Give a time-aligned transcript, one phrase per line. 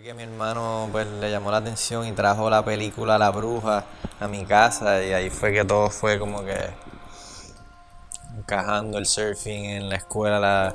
[0.00, 3.84] Fue que mi hermano pues le llamó la atención y trajo la película La Bruja
[4.18, 6.56] a mi casa y ahí fue que todo fue como que
[8.38, 10.74] encajando el surfing en la escuela la-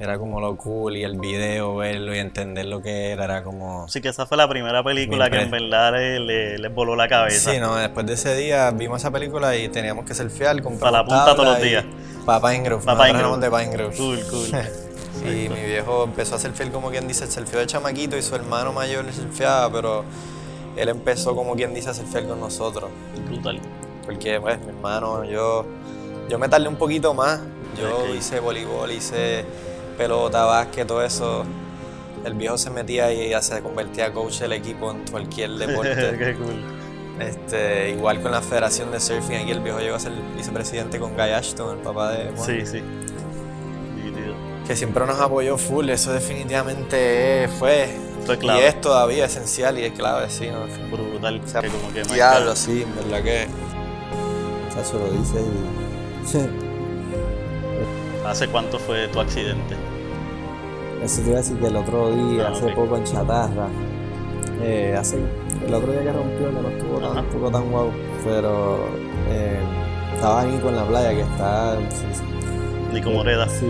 [0.00, 3.84] era como lo cool y el video verlo y entender lo que era era como
[3.84, 7.52] Así que esa fue la primera película que en verdad le, le- voló la cabeza.
[7.52, 10.98] Sí, no, después de ese día vimos esa película y teníamos que surfear, compramos Para
[10.98, 11.84] la punta todos los días.
[12.26, 13.58] Para Pine Grove, Pa' nosotros Pine éramos Grove.
[13.58, 13.96] de Pine Grove.
[13.96, 14.60] Cool, cool.
[15.24, 18.72] Y mi viejo empezó a surfear como quien dice, surfeó de chamaquito y su hermano
[18.72, 20.04] mayor le surfeaba, pero
[20.76, 22.90] él empezó como quien dice a surfear con nosotros.
[23.26, 23.60] Brutal.
[24.06, 25.66] Porque pues mi hermano, yo,
[26.28, 27.40] yo me tardé un poquito más.
[27.78, 28.14] Yo Ok.
[28.18, 29.44] hice voleibol, hice
[29.96, 31.44] pelota, básquet, todo eso.
[32.24, 36.16] El viejo se metía y ya se convertía coach del equipo en cualquier deporte.
[36.18, 36.62] Qué cool.
[37.20, 41.14] Este, igual con la Federación de Surfing, aquí el viejo llegó a ser vicepresidente con
[41.14, 42.82] Guy Ashton, el papá de Juan, Sí, sí.
[44.68, 47.88] Que siempre nos apoyó full, eso definitivamente fue,
[48.38, 48.60] clave.
[48.60, 50.66] y es todavía esencial y es clave, sí, ¿no?
[50.94, 51.40] Brutal.
[51.42, 53.46] O sea, que como que Diablo, sí, en verdad que...
[54.74, 56.68] Chacho lo dice y.
[58.26, 59.74] ¿Hace cuánto fue tu accidente?
[61.02, 63.68] Eso te iba a decir que el otro día, Ah, hace poco en Chatarra,
[64.62, 65.18] eh, hace,
[65.66, 67.90] el otro día que rompió, que no estuvo tan, estuvo tan guau,
[68.22, 68.86] pero
[69.30, 69.60] eh,
[70.14, 71.78] estaba Nico en la playa, que está.
[72.92, 73.48] Nico Moreda.
[73.48, 73.66] Sí,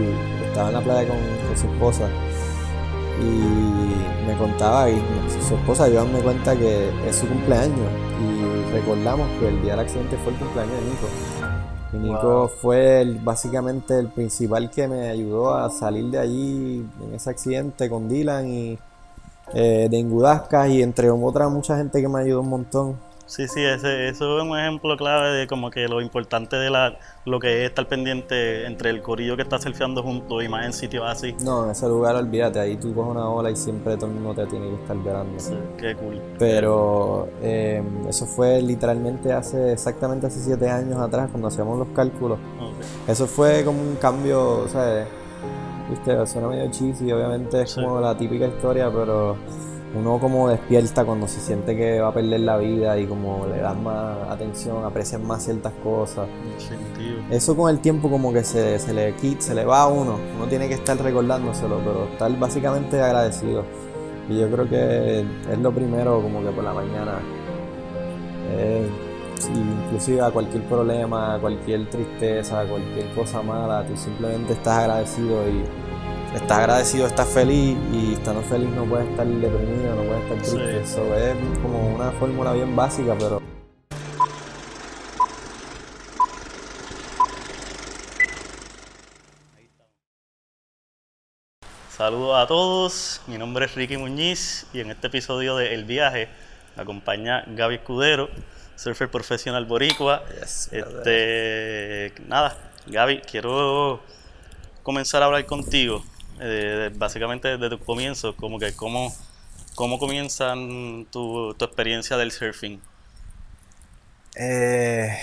[0.58, 2.08] estaba en la playa con, con su esposa
[3.20, 5.00] y me contaba, y
[5.46, 7.76] su esposa Joan me cuenta que es su cumpleaños
[8.20, 11.06] y recordamos que el día del accidente fue el cumpleaños de Nico.
[11.92, 12.48] Y Nico Wow.
[12.48, 17.88] fue el- básicamente el principal que me ayudó a salir de allí en ese accidente
[17.88, 18.78] con Dylan y
[19.54, 22.96] eh, de Ingudascas y entre otras mucha gente que me ayudó un montón.
[23.28, 26.98] Sí, sí, ese, eso es un ejemplo clave de como que lo importante de la,
[27.26, 30.72] lo que es estar pendiente entre el corillo que está surfeando juntos y más en
[30.72, 31.36] sitios así.
[31.44, 34.34] No, en ese lugar olvídate, ahí tú coges una ola y siempre todo el mundo
[34.34, 35.38] te tiene que estar velando.
[35.38, 36.18] Sí, qué cool.
[36.38, 42.38] Pero eh, eso fue literalmente hace exactamente hace siete años atrás cuando hacíamos los cálculos.
[42.58, 43.08] Ok.
[43.10, 45.06] Eso fue como un cambio, o sea,
[45.90, 47.82] viste, suena medio cheesy, obviamente es Sí.
[47.82, 49.36] como la típica historia, pero
[49.94, 53.58] uno como despierta cuando se siente que va a perder la vida y como le
[53.58, 56.28] das más atención, aprecias más ciertas cosas.
[57.30, 60.18] Eso con el tiempo como que se, se le quita, se le va a uno,
[60.36, 63.64] uno tiene que estar recordándoselo, pero estar básicamente agradecido.
[64.28, 67.18] Y yo creo que es lo primero como que por la mañana.
[68.50, 68.86] Eh,
[69.38, 74.80] si inclusive a cualquier problema, a cualquier tristeza, a cualquier cosa mala, tú simplemente estás
[74.80, 75.87] agradecido y
[76.34, 80.84] estás agradecido, estás feliz y estando feliz no puedes estar deprimido, no puedes estar triste.
[80.84, 80.92] Sí.
[80.92, 83.42] Eso es como una fórmula bien básica, pero
[91.96, 96.28] Saludos a todos, mi nombre es Ricky Muñiz y en este episodio de El Viaje
[96.76, 98.30] me acompaña Gaby Escudero,
[98.76, 100.22] surfer profesional boricua.
[100.40, 102.56] Yes, Este, nada,
[102.86, 104.00] Gaby, quiero
[104.84, 106.04] comenzar a hablar contigo,
[106.40, 109.14] eh, básicamente desde tu comienzo, como que cómo,
[109.74, 112.80] cómo comienzan tu, tu experiencia del surfing.
[114.36, 115.18] Eh,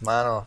[0.00, 0.46] mano.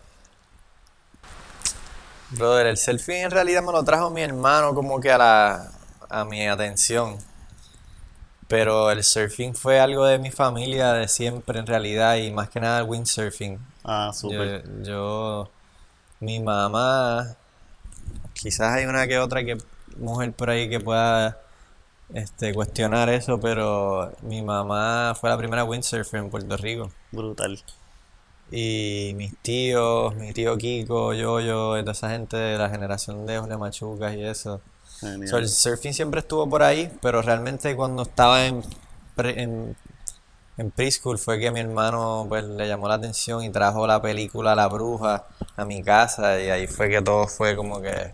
[2.31, 5.72] Brother, el selfie en realidad me lo trajo mi hermano como que a la
[6.09, 7.17] a mi atención.
[8.47, 12.59] Pero el surfing fue algo de mi familia de siempre en realidad y más que
[12.59, 13.59] nada el windsurfing.
[13.83, 14.83] Ah, Yo, súper.
[14.83, 15.51] yo-
[16.19, 17.35] mi mamá,
[18.34, 19.57] quizás hay una que otra que
[19.97, 21.40] mujer por ahí que pueda
[22.13, 26.91] este, cuestionar eso, pero mi mamá fue la primera windsurfer en Puerto Rico.
[27.12, 27.62] Brutal.
[28.51, 33.38] Y mis tíos, mi tío Kiko, Yoyo, y toda esa gente de la generación de
[33.38, 34.61] Jorge Machucas y eso.
[35.28, 38.63] So, el surfing siempre estuvo por ahí, pero realmente cuando estaba en,
[39.16, 39.75] pre- en,
[40.59, 44.56] en preschool fue que mi hermano pues le llamó la atención y trajo la película
[44.56, 45.24] La Bruja
[45.56, 48.14] a mi casa y ahí fue que todo fue como que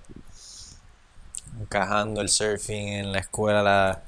[1.59, 4.01] encajando el surfing en la escuela la-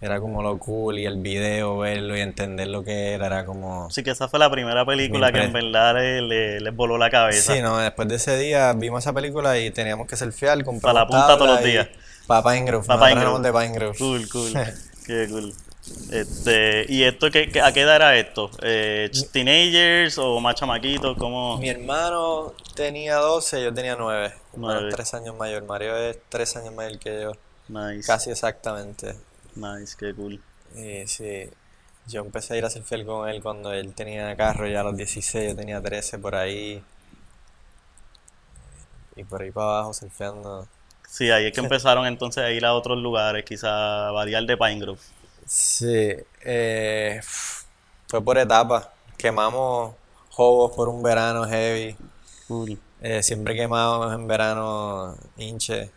[0.00, 3.86] era como lo cool y el video verlo y entender lo que era era como
[3.86, 7.54] Así que esa fue la primera película que en verdad le- voló la cabeza.
[7.54, 10.94] Sí, no, después de ese día vimos esa película y teníamos que surfear, Para comprar
[10.94, 11.88] la punta todos los días.
[12.26, 13.60] Para Pine Grove, Pa' nosotros Pine éramos Grove.
[13.60, 13.98] de Pine Grove.
[13.98, 14.52] Cool, cool.
[15.06, 15.54] Qué cool.
[16.10, 18.50] Este, ¿y esto qué, a qué edad era esto?
[18.62, 21.16] Eh, ¿Teenagers o más chamaquitos?
[21.18, 21.58] ¿Cómo?
[21.58, 24.32] Mi hermano tenía 12, yo tenía 9.
[24.54, 24.90] Nueve.
[24.92, 25.64] 3 años mayor.
[25.64, 27.32] Mario es 3 años mayor que yo.
[27.68, 28.06] Nice.
[28.06, 29.16] Casi exactamente.
[29.56, 30.40] Nice, qué cool.
[30.76, 31.48] Y sí,
[32.06, 34.96] yo empecé a ir a surfear con él cuando él tenía carro ya a los
[34.96, 36.82] 16, yo tenía 13 por ahí.
[39.16, 40.68] Y por ahí para abajo surfeando.
[41.08, 44.78] Sí, ahí es que empezaron entonces a ir a otros lugares, quizá variar de Pine
[44.78, 45.00] Grove.
[45.46, 47.20] Sí, eh,
[48.08, 48.88] fue por etapas.
[49.16, 49.94] Quemamos
[50.30, 51.96] jobos por un verano heavy.
[52.46, 52.78] Cool.
[53.00, 55.90] Eh, siempre quemamos en verano hinche.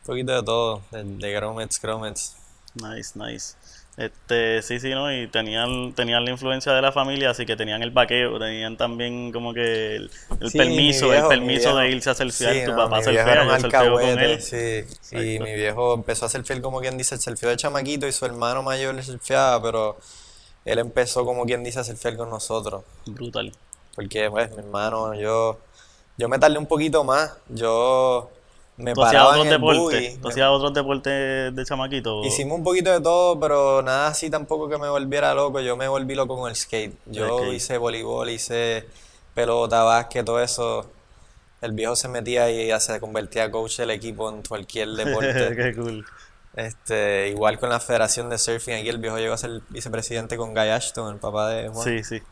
[0.00, 2.36] Un poquito de todo, de, de gromets, gromets.
[2.74, 3.54] Nice, nice.
[3.96, 5.12] Este, sí, sí, ¿no?
[5.12, 9.30] Y tenían, tenían la influencia de la familia, así que tenían el vaqueo, tenían también
[9.32, 10.10] como que el,
[10.40, 12.56] el Sí, permiso, viejo- el mi permiso de irse a surfear.
[12.56, 13.50] Sí, tu no, papá mi viejo un
[13.82, 14.40] yo con él.
[14.40, 14.84] sí.
[15.12, 18.62] Y mi viejo empezó a surfear como quien dice, surfeó de chamaquito y su hermano
[18.62, 19.98] mayor le surfeaba, pero
[20.64, 22.84] él empezó como quien dice a surfear con nosotros.
[23.06, 23.52] Brutal.
[23.94, 25.58] Porque pues mi hermano, yo,
[26.16, 27.32] yo me tardé un poquito más.
[27.48, 28.30] Yo
[28.76, 30.20] me ¿Tú hacías otros deportes?
[30.20, 32.24] ¿Tú hacías otros deportes de chamaquito?
[32.24, 35.60] Hicimos un poquito de todo, pero nada así tampoco que me volviera loco.
[35.60, 36.94] Yo me volví loco con el skate.
[37.06, 38.86] Yo hice voleibol, hice
[39.34, 40.90] pelota, básquet, todo eso.
[41.60, 45.54] El viejo se metía y ya se convertía coach del equipo en cualquier deporte.
[45.54, 46.04] Qué cool.
[46.54, 50.52] Este, igual con la Federación de Surfing, aquí el viejo llegó a ser vicepresidente con
[50.52, 51.84] Guy Ashton, el papá de Juan.
[51.84, 52.22] Sí, sí.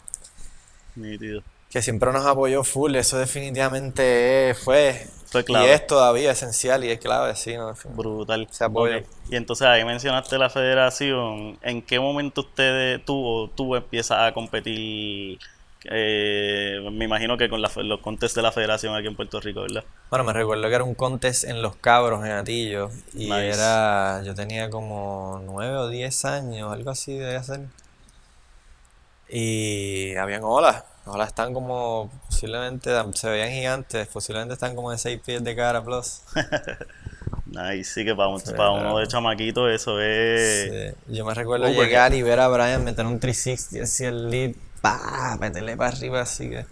[0.97, 1.43] Nítido.
[1.71, 5.07] Que siempre nos apoyó full, eso definitivamente fue.
[5.31, 5.75] Fue Y clave.
[5.75, 7.75] es todavía esencial y es clave, sí, ¿no?
[7.91, 8.49] Brutal.
[8.51, 8.99] Se apoya.
[8.99, 9.05] Ok.
[9.31, 11.59] Y entonces ahí mencionaste la federación.
[11.61, 15.39] ¿En qué momento ustedes, tú o tú empiezas a competir?
[15.91, 19.61] eh, me imagino que con la los contests de la federación aquí en Puerto Rico,
[19.61, 19.85] ¿verdad?
[20.11, 23.47] Bueno, me recuerdo que era un contest en Los Cabros, en Atillo, y Nice.
[23.51, 27.61] era, yo tenía como 9 o 10 años, algo así debía ser.
[29.29, 35.21] Y habían olas, olas están como, posiblemente, se veían gigantes, posiblemente están como de 6
[35.25, 36.23] pies de cara plus.
[37.47, 40.95] Nice, sí que para, un- Sí, para uno de chamaquito eso es...
[41.07, 44.05] Sí, Yo me recuerdo Oh, porque- llegar y ver a Brian meter un 360 así
[44.05, 44.53] el lead,
[44.83, 46.67] pa, meterle para arriba así que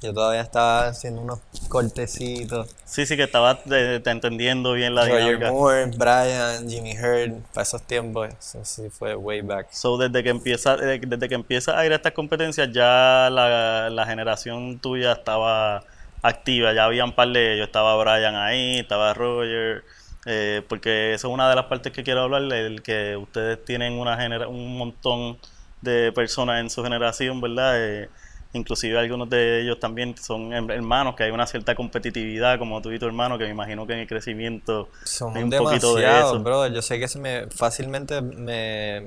[0.00, 2.74] yo todavía estaba haciendo unos cortecitos.
[2.84, 5.50] Sí, sí que estabas te entendiendo bien la Roger dinámica.
[5.50, 9.68] Moore, Brian, Jimmy Hurd, para esos tiempos, eso sí fue way back.
[9.72, 13.90] So, desde que empieza, eh, desde que empieza a ir a estas competencias, ya la,
[13.90, 15.82] la generación tuya estaba
[16.22, 19.84] activa, ya había un par de ellos, estaba Brian ahí, estaba Roger,
[20.26, 23.94] eh, porque eso es una de las partes que quiero hablar, el que ustedes tienen
[23.94, 25.38] una genera un montón
[25.80, 27.74] de personas en su generación, ¿verdad?
[27.76, 28.10] Eh,
[28.52, 32.98] inclusive algunos de ellos también son hermanos, que hay una cierta competitividad, como tú y
[32.98, 36.34] tu hermano, que me imagino que en el crecimiento Somos hay un poquito de demasiados,
[36.34, 36.42] eso.
[36.42, 36.72] brother.
[36.72, 39.06] Yo sé que se me fácilmente me,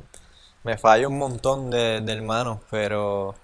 [0.63, 3.35] me falla un montón de, de hermanos, pero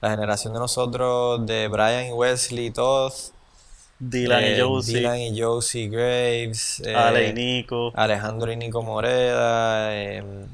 [0.00, 3.32] la generación de nosotros, de Brian y Wesley, todos,
[3.98, 7.92] Dylan eh, y Josie, Dylan y Josie Graves, eh, Ale y Nico.
[7.94, 10.48] Alejandro y Nico Moreda, em,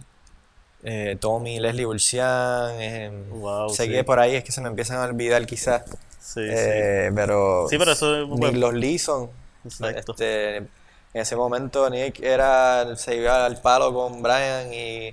[0.84, 3.90] eh, Tommy Leslie Burcián, em, Wow, sé sí.
[3.90, 5.82] que por ahí es que se me empiezan a olvidar quizás,
[6.20, 6.40] Sí, sí.
[6.46, 9.30] eh, pero Sí, pero eso es- Nick los Leeson,
[9.64, 10.12] Exacto.
[10.12, 10.69] este, en
[11.14, 15.10] ese momento Nick era, se iba al palo con Brian y,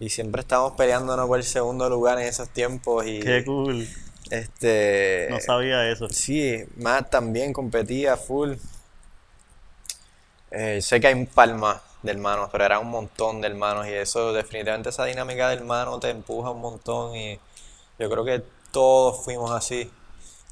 [0.00, 3.86] y siempre estábamos peleándonos por el segundo lugar en esos tiempos y Qué cool.
[4.30, 6.08] este No sabía eso.
[6.10, 8.54] sí, Matt también competía full.
[10.50, 13.86] Eh, sé que hay un par más de hermanos, pero era un montón de hermanos
[13.86, 17.38] y eso definitivamente esa dinámica de hermano te empuja un montón y
[17.98, 19.90] yo creo que todos fuimos así.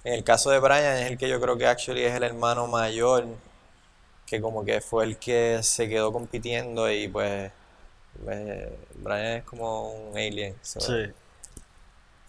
[0.05, 2.67] En el caso de Brian es el que yo creo que actually es el hermano
[2.67, 3.26] mayor,
[4.26, 7.50] que como que fue el que se quedó compitiendo y pues
[8.29, 10.57] eh, Brian es como un alien.
[10.62, 11.12] so, Sí.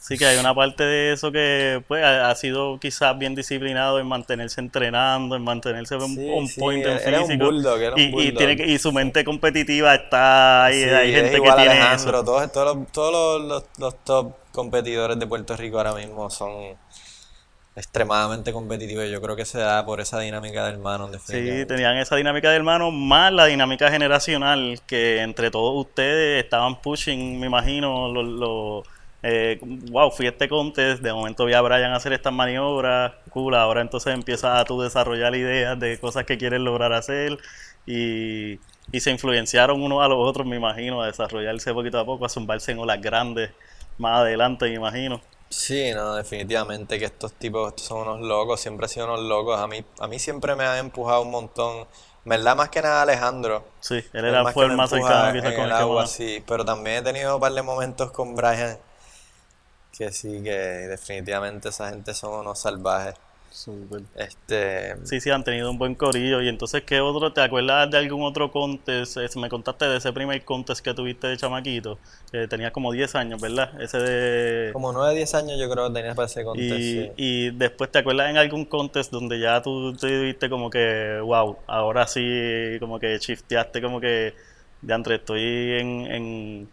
[0.02, 4.08] Sí que hay una parte de eso que pues ha, sido quizás bien disciplinado en
[4.08, 7.46] mantenerse entrenando, en mantenerse Sí, on sí, point en era un físico.
[7.46, 11.12] bulldog, era un y, y tiene que- y su mente competitiva está ahí, Sí, hay
[11.14, 12.12] gente que igual a tiene eso.
[12.24, 16.76] Todos, todos, los, todos los, los- los top competidores de Puerto Rico ahora mismo son
[17.76, 19.10] extremadamente competitivos.
[19.10, 22.58] Yo creo que se da por esa dinámica de hermanos, Sí, tenían esa dinámica de
[22.58, 28.84] hermano más la dinámica generacional que entre todos ustedes estaban pushing, me imagino, los, los,
[29.24, 29.60] eh,
[29.92, 33.82] wow, fui a este contest, de momento vi a Brian hacer estas maniobras, cool, ahora
[33.82, 37.38] entonces empiezas a tú desarrollar ideas de cosas que quieres lograr hacer
[37.86, 38.60] y,
[38.92, 42.30] y se influenciaron unos a los otros, me imagino, a desarrollarse poquito a poco, a
[42.30, 43.52] zumbarse en olas grandes
[43.98, 45.22] más adelante, me imagino.
[45.50, 49.60] Sí, no, definitivamente que estos tipos estos son unos locos, siempre han sido unos locos.
[49.60, 51.88] A mí, a mí siempre me han empujado un montón.
[52.24, 52.56] ¿Verdad?
[52.56, 53.66] Más que nada Alejandro.
[53.80, 56.42] Sí, él era fue el me más cercano quizás en con el agua, sí.
[56.48, 58.78] Pero también he tenido un par de momentos con Brian
[59.98, 63.16] que sí, que definitivamente esa gente son unos salvajes.
[63.50, 64.04] Súper.
[64.16, 66.42] Este, Sí, sí, han tenido un buen corillo.
[66.42, 67.34] Y entonces, ¿qué otro?
[67.34, 69.18] ¿Te acuerdas de algún otro contest?
[69.18, 72.00] Es- Me contaste de ese primer contest que tuviste de chamaquito,
[72.32, 73.80] que tenías como 10 años, ¿verdad?
[73.82, 74.72] Ese de...
[74.72, 76.94] como 9 10 años yo creo que tenías para ese contest.
[76.94, 77.14] Y, sí.
[77.18, 81.58] y después, ¿te acuerdas en algún contest donde ya tú te viste como que, wow,
[81.68, 84.34] ahora sí, como que shifteaste, como que,
[84.82, 85.42] de entre estoy
[85.80, 86.70] en, en,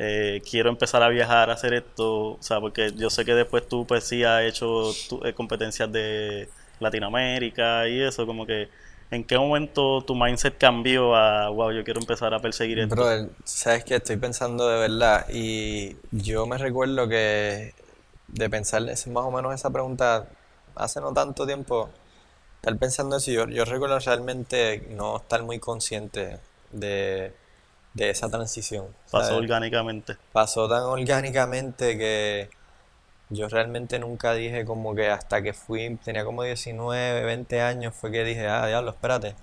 [0.00, 3.68] eh, quiero empezar a viajar, a hacer esto, o sea, porque yo sé que después
[3.68, 6.48] tú, pues sí, has hecho tu- eh, competencias de
[6.80, 8.68] Latinoamérica y eso, como que,
[9.10, 12.94] ¿en qué momento tu mindset cambió a, wow, yo quiero empezar a perseguir esto?
[12.94, 17.74] Brother, sabes que estoy pensando de verdad y yo me recuerdo que
[18.28, 20.28] de pensar es más o menos esa pregunta
[20.76, 21.90] hace no tanto tiempo,
[22.56, 26.38] estar pensando eso, yo, yo recuerdo realmente no estar muy consciente
[26.72, 27.32] de,
[27.94, 28.86] de esa transición.
[29.10, 29.42] Pasó ¿sabes?
[29.42, 30.16] orgánicamente.
[30.32, 32.50] Pasó tan orgánicamente que
[33.30, 38.10] yo realmente nunca dije como que hasta que fui, tenía como 19, 20 años, fue
[38.12, 39.34] que dije, ah, diablo, espérate,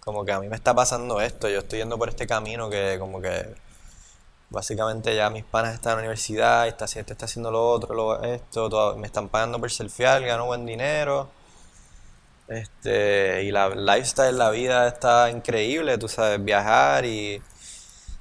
[0.00, 2.96] como que a mí me está pasando esto, yo estoy yendo por este camino que
[2.98, 3.54] como que
[4.50, 8.22] básicamente ya mis panas están en la universidad, está, este está haciendo lo otro, lo,
[8.22, 11.28] esto, todo- me están pagando por surfear, gano buen dinero.
[12.48, 17.42] Este, y la lifestyle, la vida está increíble, tú sabes, viajar y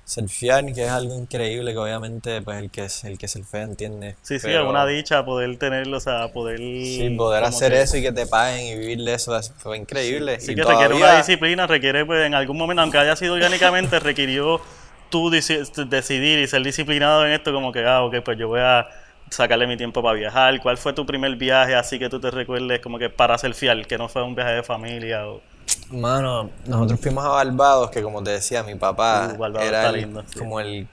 [0.07, 4.15] surfear, que es algo increíble que obviamente pues el que es el que surfea entiende.
[4.21, 6.59] Sí, sí, Pero es una dicha poder tenerlo, o sea, poder...
[6.81, 9.77] sí, poder hacer que- eso y que te paguen y vivir de eso es- fue
[9.77, 10.39] increíble.
[10.39, 13.99] Sí Y que requiere una disciplina, requiere pues en algún momento, aunque haya sido orgánicamente,
[13.99, 14.61] requirió
[15.09, 18.59] tú deci- decidir y ser disciplinado en esto, como que, ah, ok, pues yo voy
[18.61, 18.87] a
[19.29, 20.59] sacarle mi tiempo para viajar.
[20.61, 23.97] ¿Cuál fue tu primer viaje así que tú te recuerdes como que para fiel, que
[23.97, 25.41] no fue un viaje de familia o...
[25.91, 30.24] Mano, nosotros fuimos a Barbados, que como te decía, mi papá Uh, era el- lindo,
[30.27, 30.39] sí.
[30.39, 30.88] como el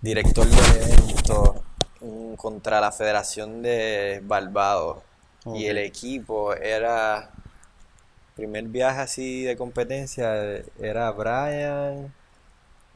[0.00, 1.62] director del evento
[2.00, 4.98] mm, contra la Federación de Barbados.
[5.54, 7.30] Y el equipo era,
[8.34, 10.34] primer viaje así de competencia,
[10.80, 12.12] era Brian,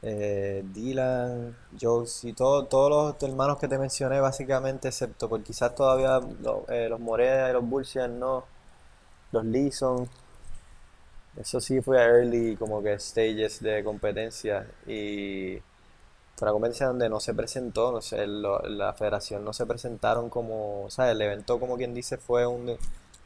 [0.01, 2.89] eh, Dylan, Josie, todo- todos
[3.21, 7.63] los hermanos que te mencioné básicamente, excepto por quizás todavía lo- eh, los y los
[7.63, 8.43] Bursian no,
[9.31, 10.09] los Leeson.
[11.37, 14.67] Eso sí fue a early como que stages de competencia.
[14.87, 15.57] Y
[16.35, 20.29] fue una competencia donde no se presentó, no sé, lo- la federación no se presentaron
[20.29, 22.77] como, o sea, el evento como quien dice fue un,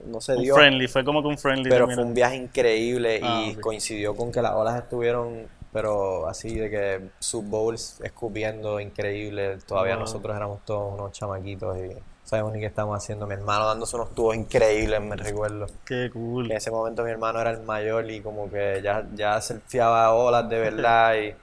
[0.06, 3.20] no se Un dio, friendly, fue como que un friendly pero fue un viaje increíble
[3.22, 8.80] Ah, y coincidió con que las olas estuvieron, pero así de que sus bowls escupiendo
[8.80, 10.02] increíble, todavía Wow.
[10.02, 11.90] nosotros éramos todos unos chamaquitos y
[12.26, 15.68] sabemos ni qué estamos haciendo, mi hermano dándose unos tubos increíbles, me recuerdo.
[15.86, 16.52] Qué cool.
[16.52, 20.50] En ese momento mi hermano era el mayor y como que ya, ya surfeaba olas
[20.50, 21.36] de verdad y...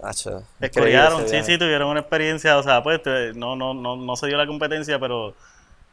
[0.00, 3.00] Hacho, ese sí, sí, tuvieron una experiencia, o sea, pues
[3.34, 5.34] no, no, no, no se dio la competencia, pero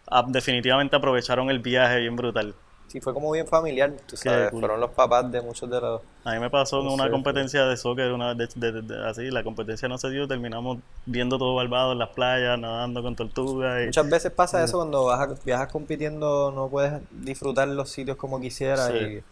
[0.07, 2.53] ah, definitivamente aprovecharon el viaje bien brutal.
[2.87, 4.61] Sí, fue como bien familiar, tú sabes, cool.
[4.61, 6.01] fueron los papás de muchos de los...
[6.23, 8.81] A mí me pasó en No una sé, competencia de soccer, una vez de- de-
[8.83, 13.01] de- así, la competencia no se dio, terminamos viendo todo Barbados en las playas, nadando
[13.03, 17.67] con tortugas y Muchas veces pasa eso cuando vas a- viajas compitiendo, no puedes disfrutar
[17.67, 18.97] los sitios como quisieras Sí.
[18.97, 19.23] y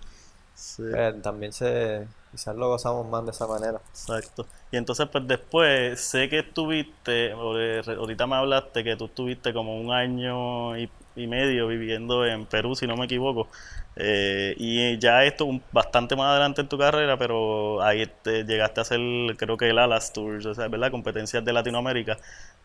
[0.56, 3.80] sí, eh, también se quizás lo gozamos más de esa manera.
[3.92, 4.46] exacto.
[4.72, 9.80] Y entonces pues después sé que estuviste, de- ahorita me hablaste que tú estuviste como
[9.80, 13.50] un año y, y medio viviendo en Perú, si no me equivoco.
[13.96, 18.82] Eh, y ya esto un- bastante más adelante en tu carrera, pero ahí te llegaste
[18.82, 19.00] a hacer,
[19.38, 20.92] creo que el Alas Tours, o sea, ¿verdad?
[20.92, 22.18] Competencias de Latinoamérica.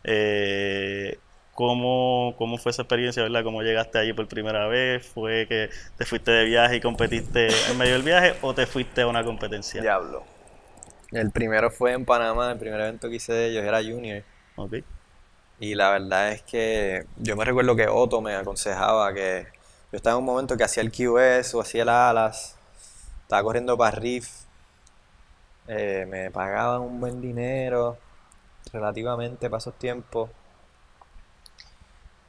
[0.03, 1.19] Eh,
[1.53, 3.43] ¿cómo, cómo fue esa experiencia, verdad?
[3.43, 5.05] ¿Cómo llegaste allí por primera vez?
[5.07, 9.01] ¿Fue que te fuiste de viaje y competiste en medio del viaje o te fuiste
[9.01, 9.85] a una competencia?
[9.85, 10.25] Diablo.
[11.11, 14.23] El primero fue en Panamá, el primer evento que hice de ellos era Junior.
[14.55, 14.83] Ok.
[15.59, 19.45] Y la verdad es que yo me recuerdo que Otto me aconsejaba que
[19.91, 22.55] yo estaba en un momento que hacía el QS o hacía el Alas,
[23.23, 24.29] estaba corriendo para Riff,
[25.67, 27.97] eh, me pagaban un buen dinero
[28.73, 30.29] relativamente para esos tiempos.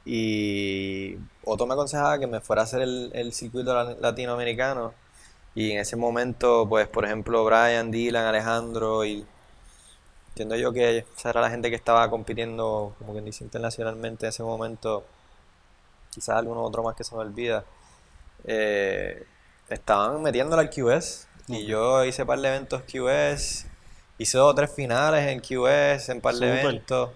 [0.05, 4.93] Y Otto me aconsejaba que me fuera a hacer el, el circuito la- latinoamericano.
[5.55, 9.25] Y en ese momento, pues, por ejemplo, Brian, Dylan, Alejandro y
[10.31, 14.29] Entiendo yo que esa era la gente que estaba compitiendo, como quien dice, internacionalmente en
[14.29, 15.03] ese momento.
[16.11, 17.63] Quizás alguno otro más que se me olvida.
[18.45, 19.25] eh,
[19.69, 21.27] estaban metiéndole al QS.
[21.47, 23.67] Y yo hice par de eventos QS.
[24.17, 27.09] Hice dos o tres finales en QS, en par de eventos.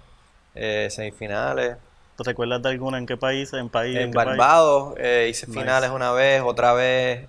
[0.56, 1.78] eh, semifinales.
[2.18, 3.52] ¿Te recuerdas de alguna en qué país?
[3.54, 3.98] ¿En país?
[3.98, 4.12] En?
[4.12, 5.60] Barbados eh, hice Nice.
[5.60, 7.28] finales una vez, otra vez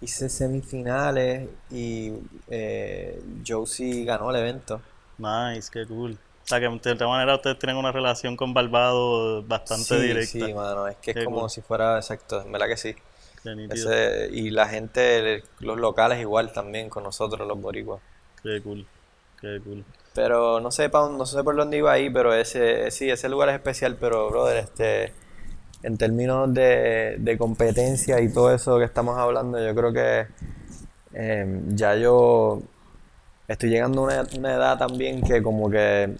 [0.00, 2.12] hice semifinales y
[2.48, 4.80] eh, Josie ganó el evento.
[5.18, 6.12] Nice, qué cool.
[6.12, 10.46] O sea, que de esta manera ustedes tienen una relación con Barbados bastante Sí, directa.
[10.46, 11.50] sí, mano, es que es Qué como cool.
[11.50, 12.94] si fuera, exacto, en verdad que sí.
[13.68, 18.02] Ese, y la gente, los locales igual también con nosotros, los boricuas.
[18.42, 18.86] Qué cool.
[19.40, 19.84] Qué cool.
[20.14, 23.48] Pero no sé, pa no sé por dónde iba ahí, pero ese, sí, ese lugar
[23.48, 25.12] es especial, pero brother, este,
[25.82, 30.26] en términos de, de competencia y todo eso que estamos hablando, yo creo que
[31.14, 32.62] eh, ya yo
[33.48, 36.16] estoy llegando a una, una edad también que como que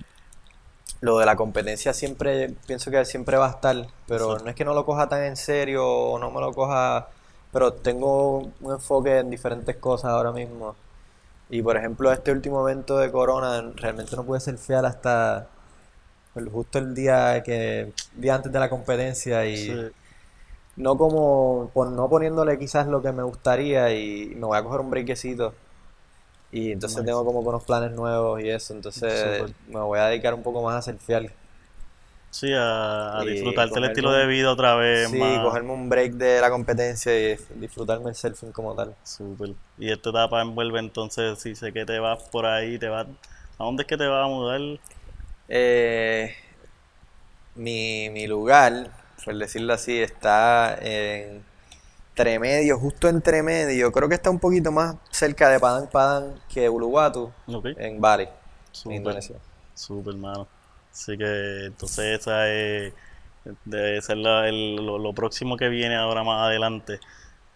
[1.00, 4.64] lo de la competencia siempre, pienso que siempre va a estar, pero no es que
[4.64, 7.08] no lo coja tan en serio o no me lo coja,
[7.52, 10.76] pero tengo un enfoque en diferentes cosas ahora mismo.
[11.50, 15.46] Y por ejemplo, este último evento de Corona realmente no pude ser fiel hasta
[16.52, 19.76] justo el día que día antes de la competencia y Sí.
[20.76, 24.80] no como pon- no poniéndole quizás lo que me gustaría y me voy a coger
[24.80, 25.54] un breakcito
[26.54, 30.34] y entonces tengo como que unos planes nuevos y eso, entonces me voy a dedicar
[30.34, 31.30] un poco más a fiel.
[32.30, 35.42] Sí, a, a disfrutarte el estilo un- de vida otra vez Sí, más.
[35.42, 38.94] cogerme un break de la competencia y disfrutarme el surfing como tal.
[39.04, 39.50] Súper.
[39.78, 43.06] Y esta etapa envuelve entonces, si sé que te vas por ahí, te vas...
[43.58, 44.60] ¿A dónde es que te vas a mudar?
[45.48, 46.34] Eh,
[47.54, 48.90] mi, mi lugar,
[49.24, 51.44] por decirlo así, está en
[52.14, 53.90] entre medio, justo entre medio.
[53.90, 57.32] Creo que está un poquito más cerca de Padang Padang que Uluwatu,
[57.76, 58.28] en Bali,
[58.84, 58.92] en.
[58.92, 59.36] Indonesia.
[59.74, 60.46] Súper, mano.
[60.92, 62.92] Así que entonces esa es,
[63.64, 67.00] debe ser la- el- lo, lo próximo que viene ahora más adelante.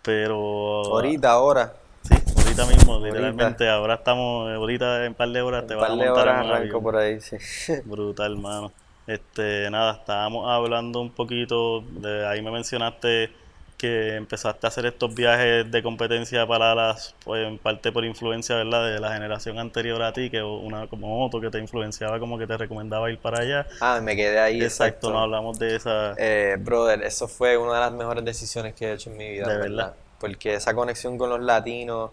[0.02, 3.06] Pero Ahorita, ahora, sí, ahorita mismo, Ahorita.
[3.06, 6.28] literalmente, ahora estamos, ahorita en un par de horas te vas a par de montar
[6.28, 6.82] en horas un arranco avión.
[6.82, 7.36] por ahí, sí.
[7.84, 8.72] Brutal, mano.
[9.06, 13.30] Este, nada, estábamos hablando un poquito, de ahí me mencionaste
[13.78, 18.56] que empezaste a hacer estos viajes de competencia para las, pues en parte por influencia,
[18.56, 18.92] ¿verdad?
[18.92, 22.47] De la generación anterior a ti, que una como Otto que te influenciaba, como que
[22.47, 23.66] te recomendaba ir para allá.
[23.80, 25.11] Ah, me quedé ahí, Exacto, exacto.
[25.12, 26.14] no hablamos de esa.
[26.18, 29.49] Eh, brother, eso fue una de las mejores decisiones que he hecho en mi vida,
[29.49, 29.94] De verdad.
[30.18, 32.11] Porque esa conexión con los latinos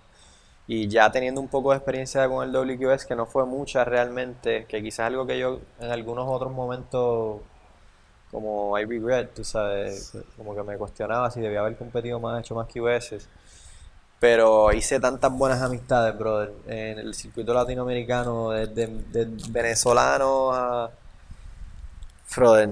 [0.67, 4.65] y ya teniendo un poco de experiencia con el WQS, que no fue mucha realmente,
[4.67, 7.41] que quizás algo que yo en algunos otros momentos,
[8.35, 12.55] como I regret, tú sabes, como que me cuestionaba si debía haber competido más, hecho
[12.55, 13.17] más QS.
[14.19, 20.91] Pero hice tantas buenas amistades, brother, en el circuito latinoamericano, desde, desde venezolanos a
[22.35, 22.71] Brother,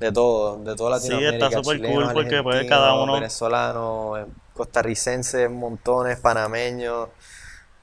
[0.00, 5.50] de todo, de toda Sí, Latinoamérica, está súper cool porque, argentinos, cada uno- venezolanos, costarricenses,
[5.50, 7.08] montones, panameños.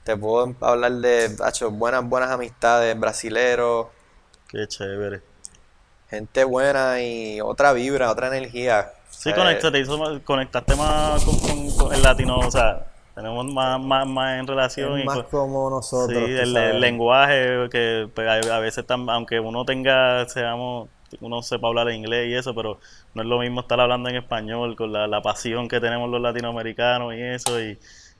[0.04, 3.88] Te puedo hablar de, hacho, buenas, buenas amistades, brasileros,
[4.48, 5.22] Qué chévere.
[6.08, 8.92] Gente buena y otra vibra, otra energía.
[9.10, 13.80] Sí, conectaste, hizo más- conectaste más con, con- con el latino, o sea, tenemos más,
[13.80, 14.98] más, más en relación.
[14.98, 19.10] es y más con- como nosotros, Sí, el, lenguaje que pues, a, a veces tam-
[19.10, 20.88] aunque uno tenga, seamos,
[21.20, 22.78] uno sepa hablar inglés y eso, pero
[23.14, 26.20] no es lo mismo estar hablando en español con la, la pasión que tenemos los
[26.20, 27.78] latinoamericanos y eso y,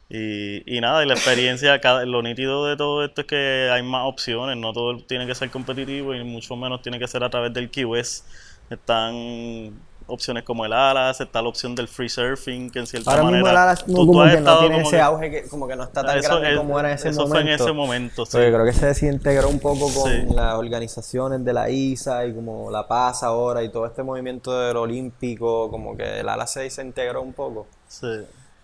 [0.09, 3.83] y, y nada, y la experiencia, cada, lo nítido de todo esto es que hay
[3.83, 7.31] más opciones, no todo tiene que ser competitivo y mucho menos tiene que ser a
[7.31, 8.25] través del QS.
[8.71, 9.73] Están
[10.07, 13.43] opciones como el Alas, está la opción del free surfing, que en cierta Ahora manera
[13.43, 15.49] mismo el Alas no, tú- tú como has que no tiene ese que- auge que
[15.49, 17.65] como que no está tan grande es- como era en ese eso fue en momento.
[17.65, 18.33] ese momento, sí.
[18.37, 20.27] Creo que se desintegró un poco con Sí.
[20.35, 24.77] las organizaciones de la ISA y como la Paz ahora y todo este movimiento del
[24.77, 27.67] olímpico, como que el ala se desintegró un poco.
[27.89, 28.07] Sí.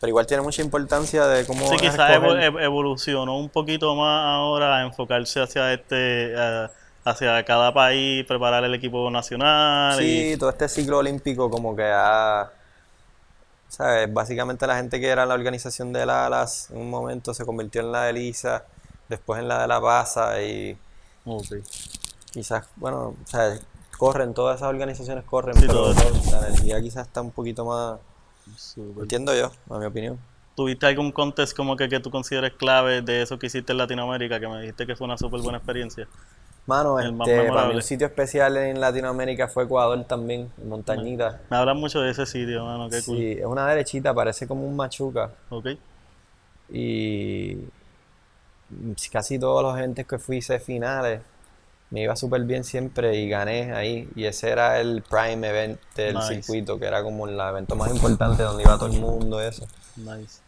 [0.00, 2.10] Pero igual tiene mucha importancia de cómo Sí, quizás
[2.60, 6.34] evolucionó un poquito más ahora a enfocarse hacia este,
[7.04, 11.84] hacia cada país, preparar el equipo nacional Sí, y todo este ciclo olímpico como que
[11.84, 12.50] ha...
[13.68, 14.12] ¿Sabes?
[14.12, 17.92] Básicamente la gente que era la organización del ALAS en un momento se convirtió en
[17.92, 18.64] la de ISA,
[19.08, 20.76] después en la de la PASA y
[21.24, 21.46] Ok.
[22.32, 23.56] quizás, bueno, o sea,
[23.96, 27.98] corren, todas esas organizaciones corren, Sí, pero la energía quizás está un poquito más...
[29.00, 30.18] Entiendo yo, a mi opinión.
[30.57, 34.38] ¿Tuviste algún contest como que, que tú consideres clave de eso que hiciste en Latinoamérica,
[34.40, 36.07] que me dijiste que fue una súper buena experiencia?
[36.66, 37.76] Mano, El este, para mí memorable.
[37.76, 41.40] un sitio especial en Latinoamérica fue Ecuador también, en Montañita.
[41.50, 43.16] Me hablan mucho de ese sitio, mano, qué cool.
[43.16, 45.33] Sí, es una derechita, parece como un machuca.
[45.48, 45.68] Ok.
[46.68, 47.57] Y
[49.11, 51.22] casi todos los gentes que fui hice finales.
[51.90, 54.09] Me iba súper bien siempre y gané ahí.
[54.14, 56.29] Y ese era el prime event del Nice.
[56.35, 59.66] circuito, que era como el evento más importante donde iba todo el mundo, eso.
[59.96, 60.38] Nice.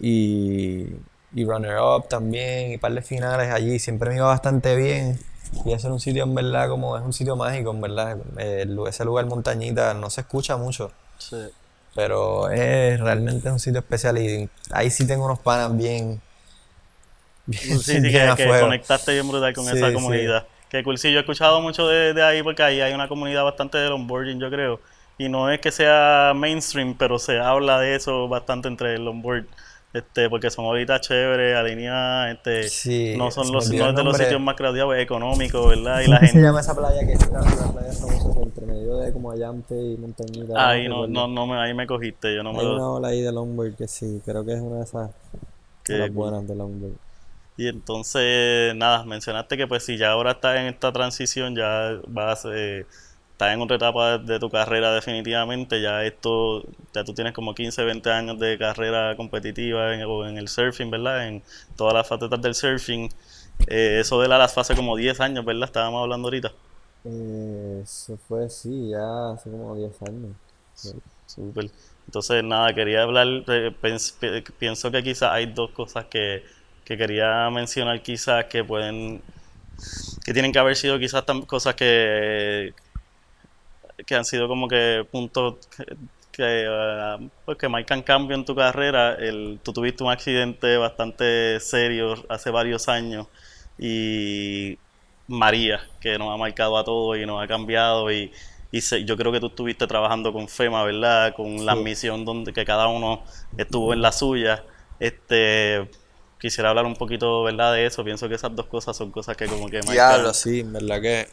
[0.00, 0.94] y,
[1.34, 5.18] y runner-up también, y par de finales allí, siempre me iba bastante bien.
[5.64, 8.78] Y ese era un sitio en verdad como, es un sitio mágico en verdad, el
[8.86, 11.48] ese lugar montañita no se escucha mucho, Sí.
[11.94, 16.20] pero es realmente un sitio especial y ahí sí tengo unos panas bien,
[17.50, 18.02] Sí, sí,
[18.36, 19.94] que, conectaste bien brutal con Sí, esa sí.
[20.68, 20.98] Qué cool.
[20.98, 23.92] Sí, yo he escuchado mucho de, de ahí porque ahí hay una comunidad bastante del
[23.92, 24.82] onboarding, yo creo.
[25.16, 29.46] Y no es que sea mainstream, pero se habla de eso bastante entre el onboard.
[29.94, 34.04] Este, porque son ahorita chéveres, alineadas, este, Sí, no son los, me no es de
[34.04, 36.02] los sitios más creativos, económicos, ¿verdad?
[36.02, 38.40] Y la ¿Cómo que se gente, llama esa playa que está la playa famosa que
[38.42, 40.54] entre medio de como Allante y Montañita?
[40.54, 43.08] ahí no, no, no me, ahí me cogiste, yo no me Hay lo, una ola
[43.08, 45.10] ahí de longboard que sí, creo que es una de esas
[45.84, 46.96] que- de las buenas de longboard.
[47.58, 52.44] Y entonces, nada, mencionaste que pues si ya ahora estás en esta transición, ya vas,
[52.44, 52.86] eh,
[53.32, 56.62] estás en otra etapa de, de tu carrera definitivamente, ya esto,
[56.94, 61.26] ya tú tienes como 15, 20 años de carrera competitiva en, el surfing, ¿verdad?
[61.26, 61.42] En
[61.76, 63.08] todas las facetas del surfing.
[63.66, 65.64] Eh, eso de la las hace como 10 años, ¿verdad?
[65.64, 66.52] Estábamos hablando ahorita.
[67.06, 70.36] Eh, eso fue, sí, ya hace como 10 años.
[71.26, 71.72] Súper.
[72.06, 73.74] Entonces, nada, quería hablar, eh,
[74.58, 76.44] pienso que quizás hay dos cosas que,
[76.88, 79.22] que quería mencionar quizás que pueden,
[80.24, 82.74] que tienen que haber sido quizás cosas que,
[84.06, 85.84] que han sido como que puntos que,
[86.32, 89.14] que, ah, pues que marcan cambio en tu carrera.
[89.14, 93.26] El, tú tuviste un accidente bastante serio hace varios años
[93.78, 94.78] y
[95.26, 98.32] María, que nos ha marcado a todos y nos ha cambiado y,
[98.72, 101.34] y se- yo creo que tú estuviste trabajando con FEMA, ¿verdad?
[101.34, 103.22] Con la misión donde que cada uno
[103.56, 104.64] estuvo en la suya.
[105.00, 105.88] Este,
[106.40, 107.72] quisiera hablar un poquito, ¿verdad?
[107.74, 108.04] De eso.
[108.04, 109.80] Pienso que esas dos cosas son cosas que como que.
[109.80, 111.28] Diablo, sí, en verdad que.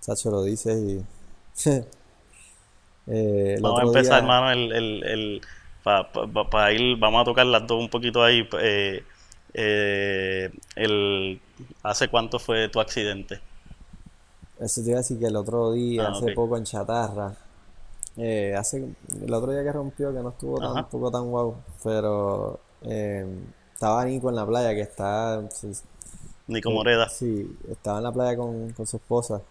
[0.00, 1.04] Sacho lo dices y...
[3.06, 5.40] Eh, Vamos a empezar, día- hermano, el, el, el,
[6.50, 8.48] para ir, vamos a tocar las dos un poquito ahí.
[8.60, 9.02] eh,
[9.54, 11.40] eh, el,
[11.82, 13.40] ¿hace cuánto fue tu accidente?
[14.60, 17.34] Eso te iba a decir que el otro día, Ah, hace poco en Chatarra,
[18.16, 18.84] eh, hace,
[19.20, 20.74] el otro día que rompió, que no estuvo Ajá.
[20.74, 22.60] tampoco tan guau, pero
[23.82, 25.42] estaba Nico en la playa, que está,
[26.46, 27.08] Nico Moreda.
[27.08, 29.42] sí, estaba en la playa con, con su esposa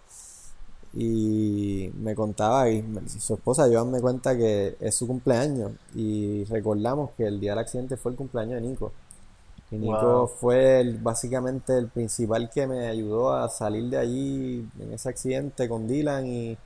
[0.94, 2.84] y me contaba, y
[3.20, 7.60] su esposa Joan me cuenta que es su cumpleaños y recordamos que el día del
[7.60, 8.92] accidente fue el cumpleaños de Nico.
[9.70, 10.28] Y Nico Wow.
[10.28, 15.70] fue el- básicamente el principal que me ayudó a salir de allí en ese accidente
[15.70, 16.58] con Dylan y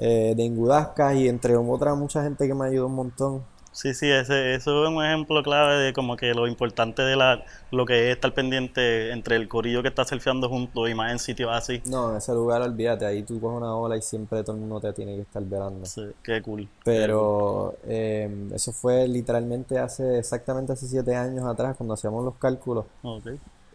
[0.00, 3.42] eh, de Ingudasca y entre otra mucha gente que me ayudó un montón.
[3.78, 7.44] Sí, sí, ese, eso es un ejemplo clave de como que lo importante de la,
[7.70, 11.20] lo que es estar pendiente entre el corillo que está surfeando juntos y más en
[11.20, 11.80] sitios así.
[11.84, 14.80] No, en ese lugar olvídate, ahí tú coges una ola y siempre todo el mundo
[14.80, 15.86] te tiene que estar velando.
[15.86, 16.68] Sí, qué cool.
[16.90, 17.28] qué cool.
[17.36, 22.84] Pero eh, eso fue literalmente hace exactamente hace siete años atrás cuando hacíamos los cálculos
[23.02, 23.28] Ok.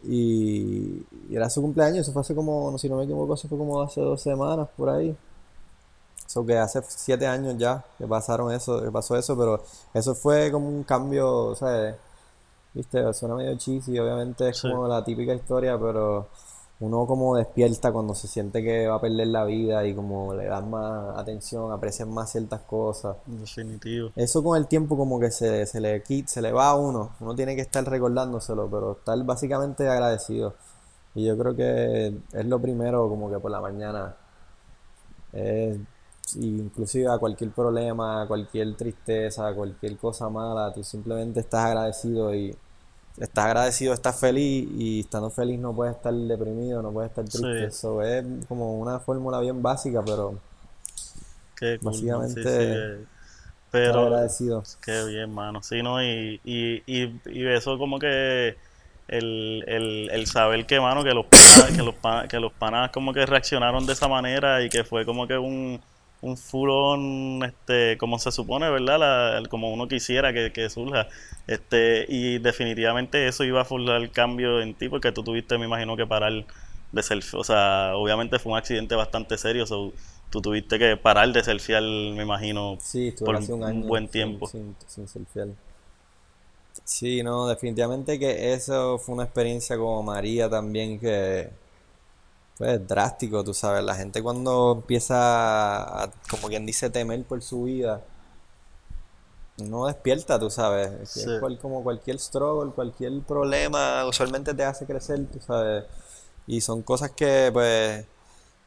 [0.03, 3.47] y, y era su cumpleaños, eso fue hace como, no, si no me equivoco, eso
[3.47, 5.15] fue como hace dos semanas por ahí.
[6.33, 9.61] Eso que hace siete años ya que pasaron eso, que pasó eso, pero
[9.93, 11.95] eso fue como un cambio, o sea,
[12.73, 14.67] viste, suena medio cheesy, obviamente es Sí.
[14.67, 16.25] como la típica historia, pero
[16.79, 20.45] uno como despierta cuando se siente que va a perder la vida y como le
[20.45, 23.15] das más atención, aprecias más ciertas cosas.
[23.27, 24.09] Definitivo.
[24.15, 27.11] Eso con el tiempo como que se, se le quita, se le va a uno.
[27.19, 30.55] Uno tiene que estar recordándoselo, pero estar básicamente agradecido.
[31.13, 34.15] Y yo creo que es lo primero como que por la mañana.
[35.31, 35.85] Es, y
[36.35, 42.33] inclusive a cualquier problema, a cualquier tristeza, a cualquier cosa mala, tú simplemente estás agradecido
[42.33, 42.55] y
[43.17, 47.69] estás agradecido, estás feliz y estando feliz no puedes estar deprimido, no puedes estar triste.
[47.71, 47.77] Sí.
[47.77, 50.39] Eso es como una fórmula bien básica, pero
[51.55, 52.29] Qué cool, man.
[52.29, 53.07] Sí, Básicamente, sí, eh,
[53.81, 54.63] estar Pero, agradecido.
[54.83, 55.61] Qué bien, mano.
[55.63, 56.01] Sí, ¿no?
[56.03, 58.57] Y, y, y, y eso como que
[59.07, 62.91] el, el, el saber que, mano, que los panas, que los panas, que los panas
[62.91, 65.81] como que reaccionaron de esa manera y que fue como que un,
[66.23, 68.99] un full on, este, como se supone, ¿verdad?
[68.99, 71.07] La- como uno quisiera que, que surja.
[71.47, 75.65] Este, y definitivamente eso iba a forzar el cambio en ti porque tú tuviste, me
[75.65, 76.45] imagino, que parar
[76.91, 77.39] de selfie.
[77.39, 79.93] O sea, obviamente fue un accidente bastante serio, so,
[80.29, 84.11] tú tuviste que parar de selfiear, me imagino, Sí, estuve por casi un buen sin-
[84.11, 84.47] tiempo.
[84.47, 85.47] Sin, sin surfear.
[86.85, 91.49] Sí, no, definitivamente que eso fue una experiencia como María también que
[92.57, 97.63] fue drástico, tú sabes, la gente cuando empieza a, como quien dice, temer por su
[97.63, 98.01] vida,
[99.57, 101.31] no despierta, tú sabes, es que es Sí.
[101.39, 105.85] cual- como cualquier struggle, cualquier problema, usualmente te hace crecer, tú sabes,
[106.47, 108.05] y son cosas que pues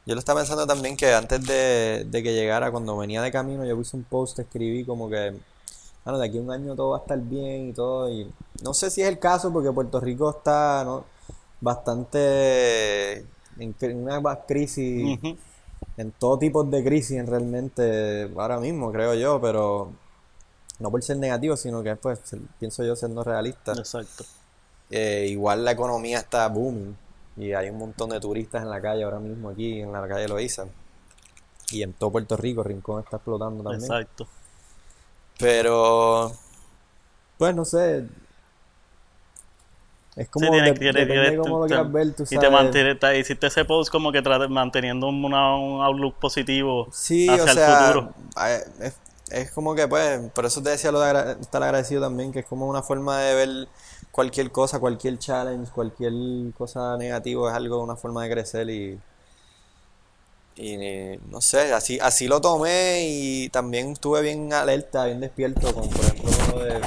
[0.05, 3.65] yo lo estaba pensando también que antes de, de que llegara, cuando venía de camino,
[3.65, 5.33] yo puse un post, escribí como que,
[6.05, 8.09] bueno, de aquí a un año todo va a estar bien y todo.
[8.09, 8.31] Y
[8.63, 11.05] no sé si es el caso porque Puerto Rico está, ¿no?
[11.61, 13.25] bastante
[13.59, 15.19] en una crisis,
[15.97, 19.91] en todo tipo de crisis en realmente ahora mismo, creo yo, pero
[20.79, 22.19] no por ser negativo, sino que pues
[22.59, 23.73] pienso yo siendo realista.
[23.73, 24.25] Exacto.
[24.89, 26.95] Eh, igual la economía está booming.
[27.35, 30.27] Y hay un montón de turistas en la calle ahora mismo aquí, en la calle
[30.27, 30.65] Loíza.
[31.71, 33.83] Y en todo Puerto Rico, Rincón está explotando también.
[33.83, 34.27] Exacto.
[35.37, 36.31] Pero,
[37.37, 38.07] pues no sé.
[40.17, 42.37] Es como, Sí, tiene- de- tiene- depende tiene- cómo lo te- quieras ver, tú y
[42.39, 47.43] te mantienes, te- hiciste ese post como que manteniendo una- un outlook positivo Sí, hacia
[47.43, 48.13] o el sea, futuro.
[48.47, 48.95] eh, es,
[49.29, 52.39] es como que pues, por eso te decía lo de agra- estar agradecido también, que
[52.39, 53.67] es como una forma de ver
[54.11, 56.13] cualquier cosa, cualquier challenge, cualquier
[56.57, 58.99] cosa negativa, es algo, una forma de crecer y,
[60.55, 65.87] y no sé, así, así lo tomé y también estuve bien alerta, bien despierto, como
[65.91, 66.81] por ejemplo con lo de,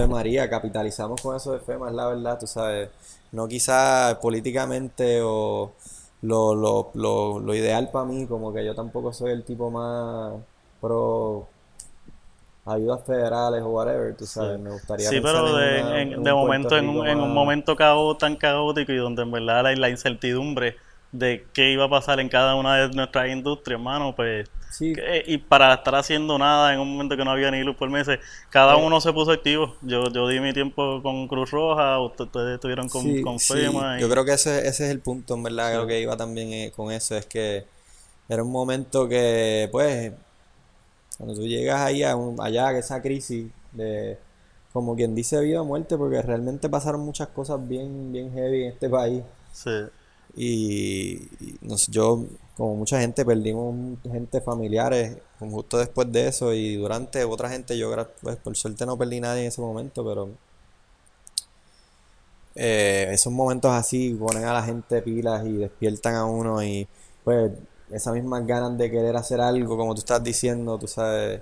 [0.00, 2.90] de María, capitalizamos con eso de FEMA, es la verdad, tú sabes,
[3.32, 5.72] no quizás políticamente o
[6.22, 10.34] lo, lo, lo, lo ideal para mí, como que yo tampoco soy el tipo más
[10.80, 11.46] pro
[12.66, 16.24] ayudas federales o whatever, tú sabes, me gustaría Sí, pero en de, una- en- en
[16.24, 19.88] de momento en un, en momento cao- tan caótico y donde en verdad la, la
[19.88, 20.76] incertidumbre
[21.12, 25.24] de qué iba a pasar en cada una de nuestras industrias, hermano, pues Sí, que-
[25.26, 28.18] y para estar haciendo nada en un momento que no había ni luz por meses,
[28.50, 28.84] cada Eh.
[28.84, 29.74] uno se puso activo.
[29.82, 33.98] Yo, yo di mi tiempo con Cruz Roja, ustedes estuvieron con, Sí, con sí, FEMA.
[33.98, 36.52] y- Yo creo que ese, ese es el punto, en verdad, lo que iba también
[36.52, 37.64] eh, con eso, es que
[38.28, 40.12] era un momento que, pues,
[41.16, 44.18] cuando tú llegas ahí a un- allá, a esa crisis de,
[44.72, 48.72] como quien dice, vida o muerte, porque realmente pasaron muchas cosas bien, bien heavy en
[48.72, 49.22] este país.
[49.52, 49.70] sí.
[50.36, 52.24] Y, y nos- yo,
[52.56, 57.76] como mucha gente, perdimos gente familiares como justo después de eso y durante otra gente,
[57.78, 57.90] yo
[58.22, 60.28] pues, por suerte no perdí nadie en ese momento, pero
[62.54, 66.86] eh, esos momentos así ponen a la gente pilas y despiertan a uno y
[67.24, 67.52] pues
[67.90, 71.40] esas mismas ganas de querer hacer algo, como tú estás diciendo, tú sabes,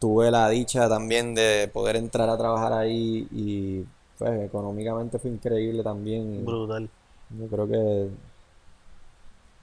[0.00, 3.84] tuve la dicha también de poder entrar a trabajar ahí y
[4.18, 6.44] pues económicamente fue increíble también.
[6.44, 6.88] Brutal.
[7.30, 8.10] Yo creo que,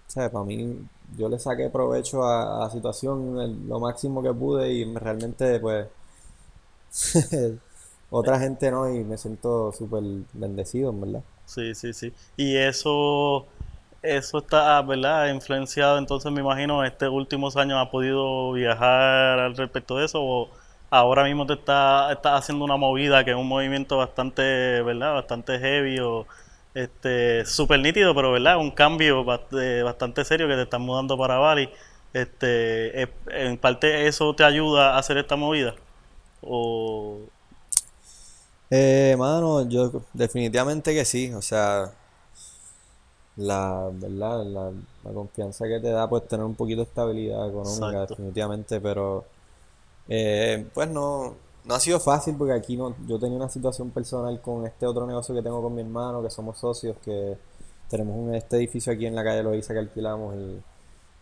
[0.07, 0.31] ¿sabes?
[0.31, 4.73] Para mí, yo le saqué provecho a, a la situación el- lo máximo que pude
[4.73, 5.87] y me- realmente, pues,
[8.09, 10.03] otra gente no y me siento súper
[10.33, 11.23] bendecido, en verdad.
[11.45, 12.13] Sí, sí, sí.
[12.35, 13.47] Y eso,
[14.01, 15.29] eso está, ¿verdad?
[15.33, 20.51] Influenciado, entonces me imagino, estos últimos años ha podido viajar al respecto de eso, o
[20.89, 24.41] ahora mismo te está, estás haciendo una movida que es un movimiento bastante,
[24.81, 25.13] ¿verdad?
[25.13, 26.27] Bastante heavy o
[26.83, 28.57] este súper nítido, pero ¿verdad?
[28.57, 31.69] Un cambio bast- bastante serio que te estás mudando para Bali.
[32.13, 35.75] Este, en parte eso te ayuda a hacer esta movida.
[36.41, 37.19] O
[38.69, 41.93] Eh, mano, yo definitivamente que sí, o sea,
[43.37, 44.71] la verdad, la,
[45.03, 48.07] la confianza que te da pues tener un poquito de estabilidad económica, Exacto.
[48.07, 49.25] definitivamente, pero
[50.09, 51.35] eh, pues no,
[51.67, 55.05] no ha sido fácil porque aquí no, yo tenía una situación personal con este otro
[55.05, 57.37] negocio que tengo con mi hermano, que somos socios, que
[57.89, 60.35] tenemos este edificio aquí en la calle Loíza que alquilamos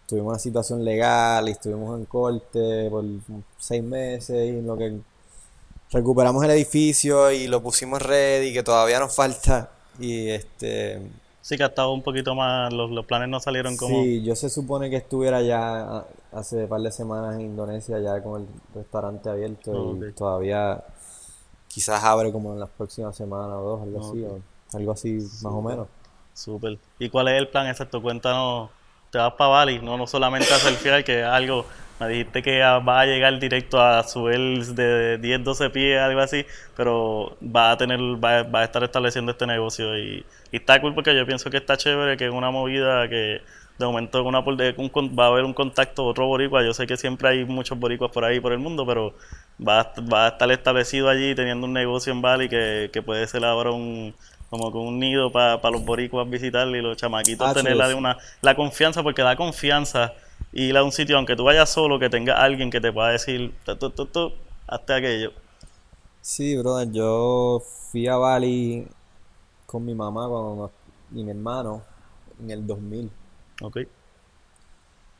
[0.07, 3.03] tuvimos una situación legal y estuvimos en corte por
[3.57, 4.99] seis meses y lo que
[5.91, 9.71] recuperamos el edificio y lo pusimos ready, que todavía nos falta.
[9.99, 11.01] Y este,
[11.45, 14.01] sí que ha estado un poquito más, los, los planes no salieron como...
[14.01, 18.19] sí, yo se supone que estuviera ya hace un par de semanas en Indonesia ya
[18.23, 20.83] con el restaurante abierto y todavía
[21.67, 24.41] quizás abre como en las próximas semanas o dos, algo así, o
[24.75, 25.87] algo así más o menos.
[26.33, 26.79] Súper.
[26.97, 28.01] ¿Y cuál es el plan exacto?
[28.01, 28.71] Cuéntanos.
[29.11, 31.63] Te vas para Bali, no, no solamente a surfear, que es algo.
[31.99, 36.45] Me dijiste que va a llegar directo a subir de 10, 12 pies, algo así,
[36.75, 40.93] pero va a tener, va, va a estar estableciendo este negocio y, y está cool
[40.93, 43.41] porque yo pienso que está chévere, que es una movida que
[43.77, 46.63] de momento una, un va a haber un contacto otro boricua.
[46.63, 49.13] Yo sé que siempre hay muchos boricuas por ahí por el mundo, pero
[49.65, 53.27] va a, va a estar establecido allí teniendo un negocio en Bali que, que puede
[53.27, 54.13] ser ahora un
[54.49, 58.17] como que un nido para los boricuas visitar y los chamaquitos Ah, tener la, una,
[58.41, 60.13] la confianza, porque da confianza
[60.55, 63.53] ir a un sitio, aunque tú vayas solo, que tenga alguien que te pueda decir,
[64.67, 65.31] hazte aquello.
[66.21, 68.87] Sí, brother, yo fui a Bali
[69.67, 70.71] con mi mamá cuando
[71.13, 71.83] y mi hermano
[72.41, 73.11] en el 2000
[73.61, 73.77] Ok.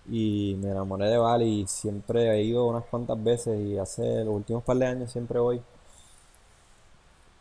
[0.07, 4.35] y me enamoré de Bali y siempre he ido unas cuantas veces y hace los
[4.35, 5.61] últimos par de años siempre voy.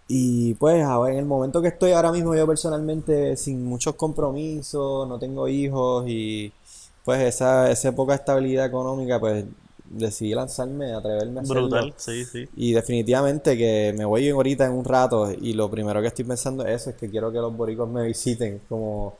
[0.06, 5.18] Y pues en el momento que estoy ahora mismo yo personalmente sin muchos compromisos, no
[5.18, 6.52] tengo hijos y
[7.04, 9.44] pues esa, esa poca estabilidad económica pues
[9.84, 11.62] decidí lanzarme, atreverme a hacerlo.
[11.62, 12.48] Brutal, sí, sí.
[12.56, 16.64] Y definitivamente que me voy ahorita en un rato y lo primero que estoy pensando
[16.66, 19.14] es eso, es que quiero que los boricos me visiten, como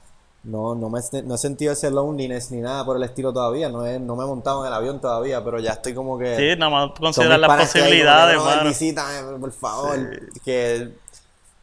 [0.45, 3.87] no, no me no he sentido ese loneliness ni nada por el estilo todavía, no,
[3.87, 6.57] he- no me he montado en el avión todavía, pero ya estoy como que Sí,
[6.59, 8.71] nada más considerar las como posibilidades, "Brother, mano.
[8.71, 9.99] visítame, por favor,
[10.45, 10.89] que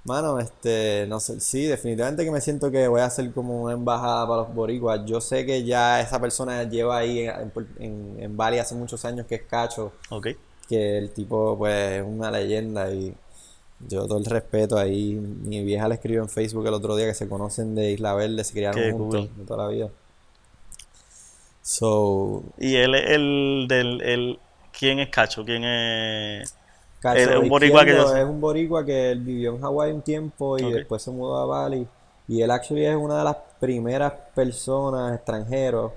[0.03, 3.73] Mano, este, no sé, sí, definitivamente que me siento que voy a hacer como una
[3.73, 5.01] embajada para los boricuas.
[5.05, 9.27] Yo sé que ya esa persona lleva ahí en, en, en Bali hace muchos años
[9.27, 10.29] que es Cacho, Ok.
[10.67, 13.13] que el tipo pues es una leyenda y
[13.87, 15.13] yo todo el respeto ahí.
[15.13, 18.43] Mi vieja le escribió en Facebook el otro día que se conocen de Isla Verde,
[18.43, 19.37] se criaron Qué juntos cool.
[19.37, 19.89] de toda la vida.
[21.61, 24.01] So, Y él es el del.
[24.01, 24.39] El,
[24.77, 25.45] ¿Quién es Cacho?
[25.45, 26.55] ¿Quién es.?
[27.09, 28.21] Es un boricua que yo Izquierdo sé.
[28.21, 31.45] es un boricua que él vivió en Hawái un tiempo y después se mudó a
[31.45, 31.87] Bali.
[32.27, 35.91] Y él actually es una de las primeras personas extranjeros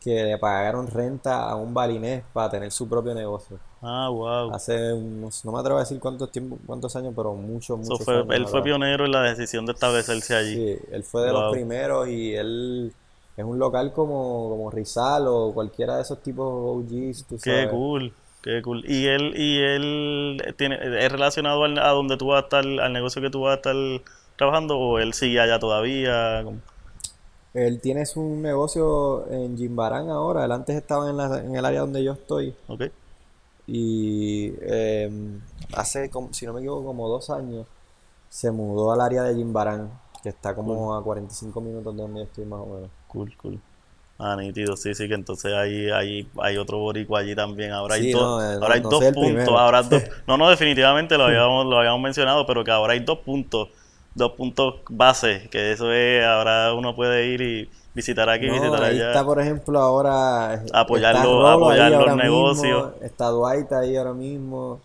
[0.00, 3.58] que le pagaron renta a un balinés para tener su propio negocio.
[3.82, 4.50] Ah, wow.
[4.54, 8.04] Hace unos, no me atrevo a decir cuántos tiempo, cuántos años, pero muchos, So muchos
[8.04, 10.54] fue, años él fue pionero en la decisión de establecerse allí.
[10.54, 11.40] Sí, él fue de Wow.
[11.40, 12.92] los primeros y él
[13.36, 17.70] es un local como, como Rizal o cualquiera de esos tipos OGs, tú Qué sabes.
[17.70, 18.84] cool, qué cool.
[18.86, 22.92] Y él, y él tiene, es relacionado al- a donde tú vas a estar, al
[22.92, 23.74] negocio que tú vas a estar
[24.36, 26.44] trabajando, o él sigue allá todavía.
[27.54, 30.44] Él tiene su negocio en Jimbarán ahora.
[30.44, 32.54] Él antes estaba en, la- en el área donde yo estoy.
[32.68, 32.82] Ok.
[33.66, 35.40] Y em,
[35.74, 37.66] hace, como, si no me equivoco, como dos años,
[38.30, 39.90] se mudó al área de Jimbarán,
[40.22, 42.90] que está como a 45 minutos de donde yo estoy más o menos.
[43.06, 43.60] Cool, cool.
[44.24, 47.72] Ah, nítido, sí, sí, que entonces hay, hay, hay otro boricua allí también.
[47.72, 49.58] Ahora hay dos, no, eh, no- ahora hay no dos puntos, primero.
[49.58, 50.02] ahora dos.
[50.28, 53.68] No, no, definitivamente lo habíamos, lo habíamos mencionado, pero que ahora hay dos puntos,
[54.14, 58.96] dos puntos base, que eso es, ahora uno puede ir y visitar aquí, visitar ahí
[58.96, 59.08] allá.
[59.08, 62.92] está, por ejemplo, ahora está Apoyarlo- apoyar los mismo, negocios.
[63.00, 64.80] está Dwight ahí ahora mismo.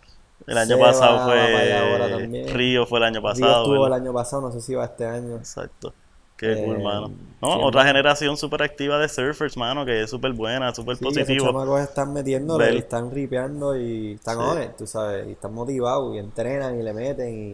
[0.47, 2.43] El año Seba pasado fue.
[2.54, 5.06] Río, fue el año Río pasado, estuvo el año pasado, no sé si va este
[5.06, 5.36] año.
[5.36, 5.93] Exacto.
[6.38, 7.15] Qué cool, Eh, mano.
[7.41, 11.38] No, otra generación súper activa de surfers, mano, que es súper buena, súper Sí, positivo.
[11.38, 14.43] chamacos están metiéndole, Ver- y están ripeando y están Sí.
[14.50, 17.54] on it, tú sabes, y están motivados y entrenan y le meten y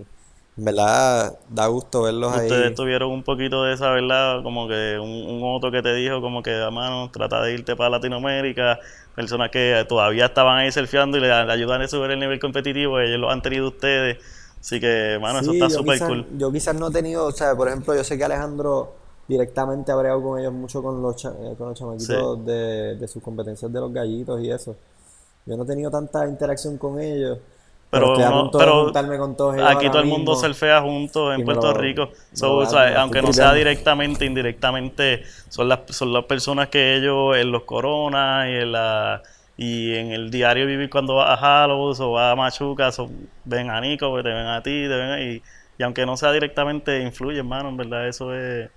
[0.58, 2.52] en verdad da gusto verlos ahí.
[2.52, 4.42] Ustedes tuvieron un poquito de esa, ¿verdad?
[4.44, 7.76] Como que un, un otro que te dijo como que, "Ah, mano, trata de irte
[7.76, 8.80] para Latinoamérica.
[9.14, 13.00] Personas que todavía estaban ahí surfeando y le, le ayudan a subir el nivel competitivo,
[13.00, 14.24] ellos lo han tenido ustedes.
[14.64, 16.26] Así que, mano, eso Sí, está yo súper cool.
[16.38, 18.94] yo quizás no he tenido, o sea, por ejemplo, yo sé que Alejandro
[19.28, 23.08] directamente ha bregado con ellos mucho con los, cha- eh, con los chamaquitos de, de
[23.08, 24.76] sus competencias de los gallitos y eso.
[25.46, 27.40] Yo no he tenido tanta interacción con ellos,
[27.90, 28.14] pero,
[29.18, 32.10] con todos ellos aquí todo el mundo surfea juntos en Puerto lo- Rico.
[32.34, 37.36] So, o sea, aunque no sea directamente, indirectamente, son las, son las personas que ellos
[37.38, 39.22] en los coronas y en la
[39.58, 43.70] y en el diario vivir cuando vas a Hallows o vas a Machuca, son- ven
[43.70, 45.42] a Nico, pues, te ven a ti, te ven a- y,
[45.78, 48.70] y aunque no sea directamente, influye, hermano, en verdad, eso es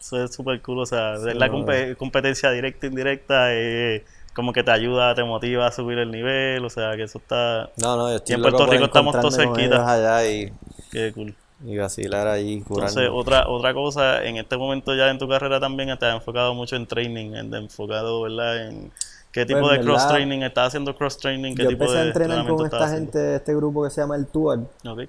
[0.00, 4.62] eso es súper cool, o sea, es la competencia directa e indirecta, eh, como que
[4.62, 8.08] te ayuda, te motiva a subir el nivel, o sea, que eso está, No, no,
[8.10, 9.76] yo estoy Y en Puerto Rico estamos todos cerquita.
[9.86, 10.52] allá y,
[10.90, 11.34] que cool.
[11.64, 13.10] y vacilar ahí, Entonces, curarme.
[13.12, 16.76] otra, otra cosa, en este momento ya en tu carrera también te has enfocado mucho
[16.76, 18.68] en training, en, enfocado, ¿verdad?
[18.68, 18.92] En
[19.32, 21.98] qué tipo Pues, de en cross training, estás haciendo cross training, qué Yo tipo empecé
[21.98, 25.00] de a entrenar con esta gente de este grupo que se llama el Tour Ok,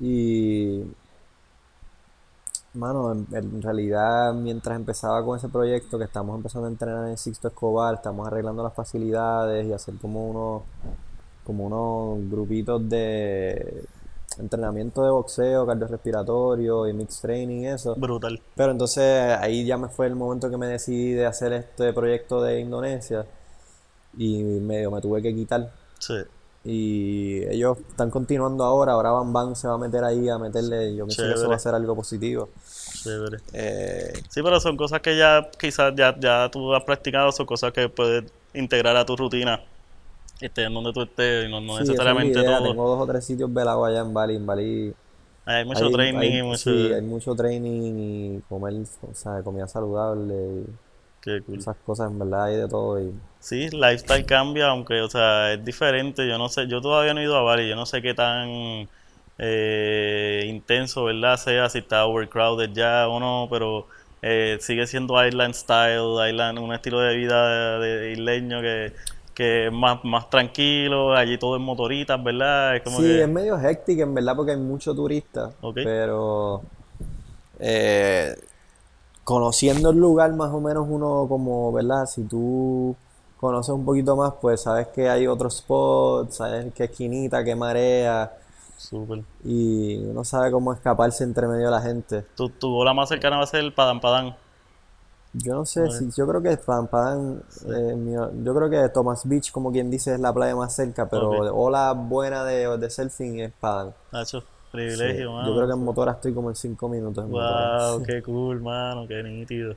[0.00, 0.84] y
[2.74, 7.18] Mano, en, en realidad mientras empezaba con ese proyecto que estamos empezando a entrenar en
[7.18, 10.62] Sixto Escobar, estamos arreglando las facilidades y hacer como unos,
[11.44, 13.84] como unos grupitos de
[14.38, 17.94] entrenamiento de boxeo, cardiorrespiratorio y mixed training eso.
[17.96, 18.40] brutal.
[18.54, 22.40] Pero entonces ahí ya me fue el momento que me decidí de hacer este proyecto
[22.42, 23.26] de Indonesia
[24.18, 25.70] y medio me tuve que quitar.
[25.98, 26.14] Sí,
[26.64, 30.94] Y ellos están continuando ahora, ahora Bam Bam se va a meter ahí a meterle,
[30.94, 31.48] yo pienso que eso Chévere.
[31.48, 32.48] va a ser algo positivo.
[33.02, 33.38] chévere.
[33.52, 37.72] Eh, Sí, pero son cosas que ya quizás ya, ya tú has practicado, son cosas
[37.72, 39.60] que puedes integrar a tu rutina,
[40.40, 42.68] estés en donde tú estés, no, no sí, es necesariamente idea, todo.
[42.70, 44.94] Tengo dos o tres sitios velados allá en Bali, en Bali
[45.44, 46.58] Hay mucho hay- training hay- y mucho...
[46.58, 47.94] sí, hay mucho training
[48.38, 50.66] y comer, o sea, comida saludable y
[51.22, 51.66] Qué cool.
[51.66, 55.64] esas cosas, en verdad hay de todo y Sí, lifestyle cambia, aunque, o sea, es
[55.64, 56.28] diferente.
[56.28, 58.88] Yo no sé, yo todavía no he ido a Bali, yo no sé qué tan
[59.38, 61.36] eh, intenso, ¿verdad?
[61.36, 63.88] Sea si está overcrowded ya o no, pero
[64.22, 68.92] eh, sigue siendo island style, island, un estilo de vida de, de isleño que,
[69.34, 72.76] que es más, más tranquilo, allí todo en motoritas, ¿verdad?
[72.76, 75.78] Es como Sí, que, es medio hectic en verdad porque hay muchos turistas, Ok.
[75.80, 76.62] pero
[77.60, 78.36] eh,
[79.24, 82.06] conociendo el lugar más o menos uno como, ¿verdad?
[82.06, 82.96] Si tú
[83.38, 88.32] conoces un poquito más, pues sabes que hay otros spots, sabes qué esquinita, qué marea,
[88.78, 89.24] súper.
[89.44, 92.24] y uno sabe cómo escaparse entre medio de la gente.
[92.36, 94.34] Tu, tu bola más cercana va a ser el Padán Padán.
[95.34, 98.12] Yo no sé si, yo creo que Padán, eh, mi-
[98.44, 101.92] yo creo que Thomas Beach, como quien dice, es la playa más cerca, pero ola
[101.92, 103.94] buena de, de surfing es Padán.
[104.12, 104.42] Nacho.
[104.72, 105.48] Privilegio, Sí, mano.
[105.48, 107.24] Yo creo que en motora estoy como en 5 minutos.
[107.24, 107.70] En motora.
[107.74, 109.76] Wow, qué cool, mano, qué nítido.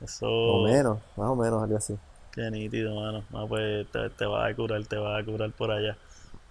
[0.00, 1.98] Eso, O menos, más o menos, algo así.
[2.32, 3.24] qué nítido, mano.
[3.30, 5.96] No, pues te, te vas a curar, te vas a curar por allá.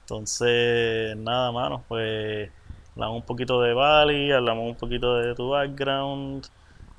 [0.01, 2.51] Entonces, nada, mano, pues
[2.95, 6.47] hablamos un poquito de Bali, hablamos un poquito de tu background.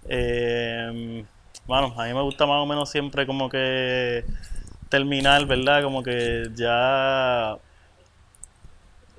[0.09, 1.25] Eh,
[1.69, 4.25] mano, a mí me gusta más o menos siempre como que
[4.89, 5.83] terminar, ¿verdad?
[5.83, 7.59] Como que ya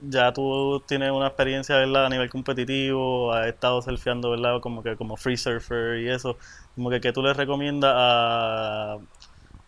[0.02, 2.08] ya tú tienes una experiencia, ¿verdad?
[2.08, 4.60] A nivel competitivo, has estado surfeando, ¿verdad?
[4.62, 6.38] Como que como free surfer y eso.
[6.76, 8.97] Como que, ¿qué tú les recomiendas a,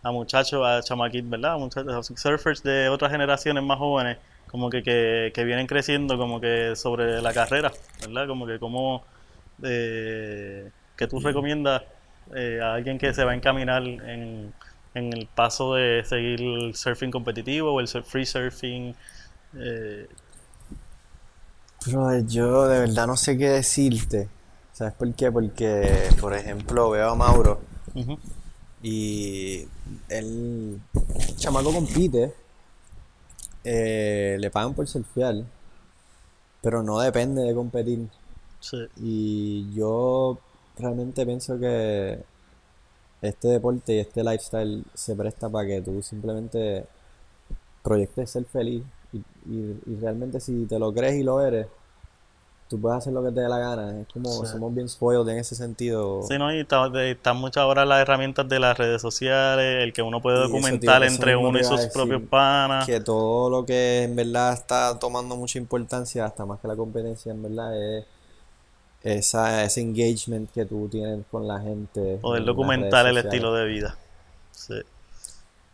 [0.03, 1.53] a muchachos, a chamaquitos, ¿verdad?
[1.53, 4.17] A muchachos, a surfers de otras generaciones más jóvenes,
[4.47, 7.71] como que, que, que vienen creciendo como que sobre la carrera,
[8.01, 8.27] ¿verdad?
[8.27, 9.05] Como que como
[9.63, 11.84] eh, que tú recomiendas
[12.36, 14.53] eh, a alguien que se va a encaminar en,
[14.93, 18.95] en el paso de seguir el surfing competitivo o el free surfing.
[19.55, 20.07] eh,
[21.86, 24.27] Brother, yo de verdad no sé qué decirte.
[24.71, 25.31] ¿Sabes por qué?
[25.31, 27.59] Porque, por ejemplo, veo a Mauro
[27.95, 28.17] ujú,
[28.81, 29.61] y
[30.09, 30.81] él,
[31.29, 32.34] el chamaco compite,
[33.63, 35.36] eh, le pagan por surfear,
[36.61, 38.07] pero no depende de competir.
[38.59, 40.39] sí, Y yo
[40.77, 42.19] realmente pienso que
[43.21, 46.86] este deporte y este lifestyle se presta para que tú simplemente
[47.84, 48.84] proyectes ser feliz
[49.45, 51.67] y, realmente si te lo crees y lo eres,
[52.69, 53.99] tú puedes hacer lo que te dé la gana.
[54.01, 54.51] Es como Sí.
[54.51, 56.23] somos bien spoiled en ese sentido.
[56.27, 56.51] Sí, ¿no?
[56.53, 60.37] Y está- están muchas ahora las herramientas de las redes sociales, el que uno puede
[60.37, 62.85] tío, documentar entre uno y sus decir, propios panas.
[62.85, 67.31] Que todo lo que en verdad está tomando mucha importancia, hasta más que la competencia,
[67.31, 68.05] en verdad, es
[69.03, 72.17] esa, ese engagement que tú tienes con la gente.
[72.21, 73.97] Poder documentar el estilo de vida.
[74.51, 74.75] Sí.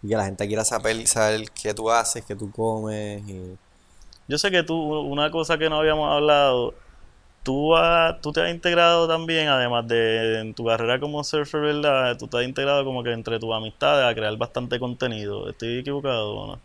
[0.02, 3.24] Y que la gente quiera saber, saber qué tú haces, qué tú comes.
[3.28, 3.58] Y...
[4.28, 6.74] Yo sé que tú, una cosa que no habíamos hablado,
[7.44, 12.18] tú, has- tú te has integrado también, además de en tu carrera como surfer, ¿verdad?
[12.18, 15.50] Tú te has integrado como que entre tus amistades a crear bastante contenido.
[15.50, 16.64] ¿Estoy equivocado o no?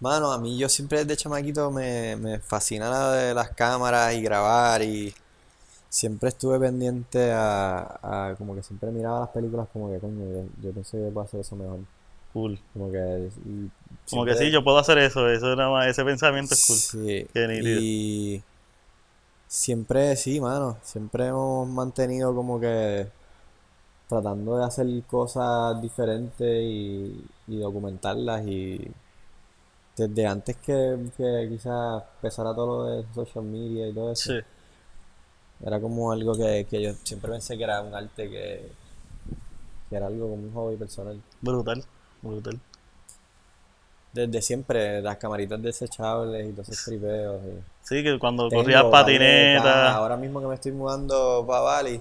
[0.00, 4.22] Mano, a mí yo siempre desde chamaquito me, me fascina la de las cámaras y
[4.22, 5.14] grabar y
[5.88, 10.46] siempre estuve pendiente a, a como que siempre miraba las películas como que coño, yo,
[10.62, 11.80] yo pienso que puedo hacer eso mejor.
[12.32, 12.58] Cool.
[12.72, 13.70] Como que, y
[14.10, 16.76] Como que sí, yo puedo hacer eso, eso nada más, ese pensamiento es cool.
[16.76, 18.42] Sí, y
[19.46, 23.06] siempre, sí, mano, siempre hemos mantenido como que
[24.08, 28.90] tratando de hacer cosas diferentes y, y documentarlas y
[29.96, 34.40] desde antes que, que quizás empezara todo lo de social media y todo eso, Sí,
[35.64, 38.70] era como algo que, que yo siempre pensé que era un arte que,
[39.88, 41.20] que era algo como un hobby personal.
[41.40, 41.84] brutal,
[42.22, 42.58] brutal.
[44.12, 47.40] Desde siempre, las camaritas desechables y todos esos tripeos.
[47.44, 48.84] y- Sí, que cuando Tengo cajas.
[48.90, 52.00] patineta, Ahora mismo que me estoy mudando para Bali,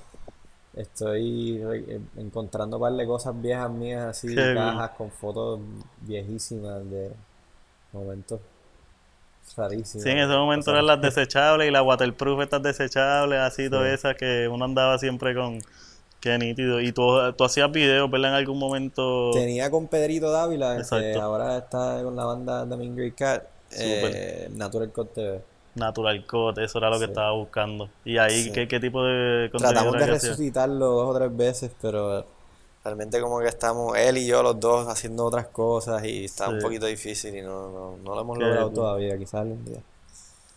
[0.75, 5.59] estoy eh, encontrando un par de cosas viejas mías así, Qué cajas con fotos
[6.01, 7.11] viejísimas de
[7.93, 8.39] momentos
[9.57, 10.03] rarísimos.
[10.03, 13.93] Sí, en ese momento eran las desechables y las waterproof, estas desechables, así, todas Sí.
[13.95, 15.59] esas que uno andaba siempre con.
[16.21, 16.79] Qué nítido.
[16.79, 17.03] Y tú,
[17.35, 18.29] tú hacías videos, ¿verdad?
[18.29, 19.31] En algún momento.
[19.33, 24.47] Tenía con Pedrito Dávila, que ahora está con la banda The Mean Grey Cat, eh,
[24.53, 25.41] Natural Cut TV.
[25.73, 27.89] Natural Cut, eso era lo que estaba buscando.
[28.05, 28.51] Y ahí, Sí.
[28.51, 32.25] ¿qué, qué tipo de contenido Tratamos de resucitarlo dos o tres veces, pero
[32.83, 36.59] realmente como que estamos él y yo los dos haciendo otras cosas y está un
[36.59, 39.79] poquito difícil y no, no, no lo hemos logrado todavía, quizás algún día.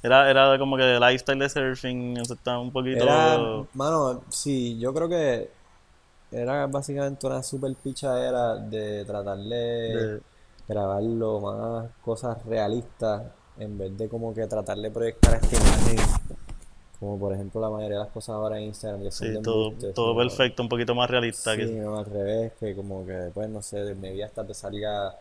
[0.05, 3.05] Era, era como que lifestyle de surfing, eso estaba un poquito.
[3.07, 3.39] Era,
[3.73, 5.49] mano, sí, yo creo que
[6.31, 10.21] era básicamente una super pichadera de tratar de de-
[10.69, 13.23] grabar lo más cosas realistas
[13.59, 15.97] en vez de como que tratar de proyectar esta imagen,
[17.01, 19.41] como por ejemplo la mayoría de las cosas ahora en Instagram que son sí, de
[19.43, 21.55] todo, todo perfecto, un poquito más realista.
[21.55, 24.55] Sí, que, no, al revés, que como que, pues, no sé, de media hasta te
[24.55, 25.15] salga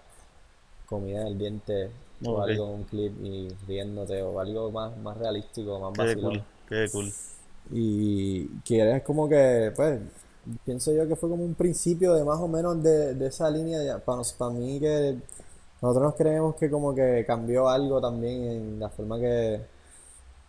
[0.85, 1.91] comida en el diente
[2.23, 2.43] o Ok.
[2.43, 6.19] algo un clip y riéndote o algo más, más realístico, más qué vacilón.
[6.19, 7.13] cool, qué cool.
[7.71, 9.99] Y que es como que, pues,
[10.65, 13.83] pienso yo que fue como un principio de más o menos de, de esa línea.
[13.83, 13.99] ya.
[13.99, 15.17] Para, para mí que
[15.81, 19.61] nosotros nos creemos que como que cambió algo también en la forma que,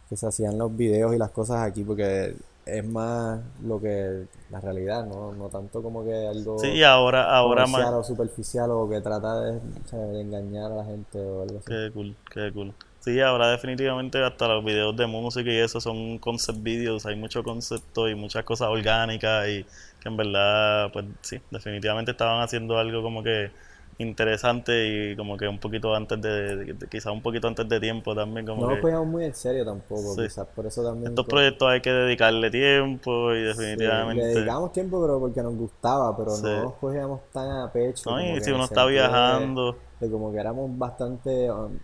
[0.09, 2.35] que se hacían los videos y las cosas aquí, porque
[2.67, 5.33] es más lo que la realidad, ¿no?
[5.33, 7.95] No tanto como que algo Sí, y ahora, ahora comercial más.
[7.95, 11.59] o superficial o que trata de, o sea, de engañar a la gente o algo
[11.59, 11.69] así.
[11.69, 12.75] Qué cool, qué cool.
[13.01, 17.43] Sí, ahora definitivamente hasta los videos de música y eso son concept videos, hay mucho
[17.43, 19.65] concepto y muchas cosas orgánicas y
[20.01, 23.51] que en verdad, pues sí, definitivamente estaban haciendo algo como que
[23.99, 28.45] interesante y como que un poquito antes de, quizás un poquito antes de tiempo también
[28.47, 30.23] como no que nos cogíamos muy en serio tampoco, Sí.
[30.23, 31.09] quizás por eso también.
[31.13, 35.43] estos como- proyectos hay que dedicarle tiempo y Sí, definitivamente le dedicábamos tiempo, pero porque
[35.43, 36.43] nos gustaba, pero Sí.
[36.43, 38.11] no nos cogíamos tan a pecho.
[38.11, 38.21] ¿no?
[38.21, 41.81] y si uno está sentido de- viajando de como que éramos bastante un-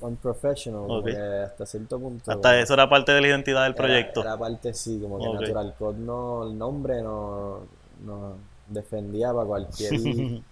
[0.00, 1.06] unprofessional, como Ok.
[1.06, 2.30] que hasta cierto punto.
[2.30, 5.18] hasta como- eso era parte de la identidad del era- proyecto Era, parte sí, como
[5.18, 5.40] que Ok.
[5.40, 7.60] Natural Code no, el nombre no,
[8.04, 8.34] no
[8.68, 9.90] defendía para cualquier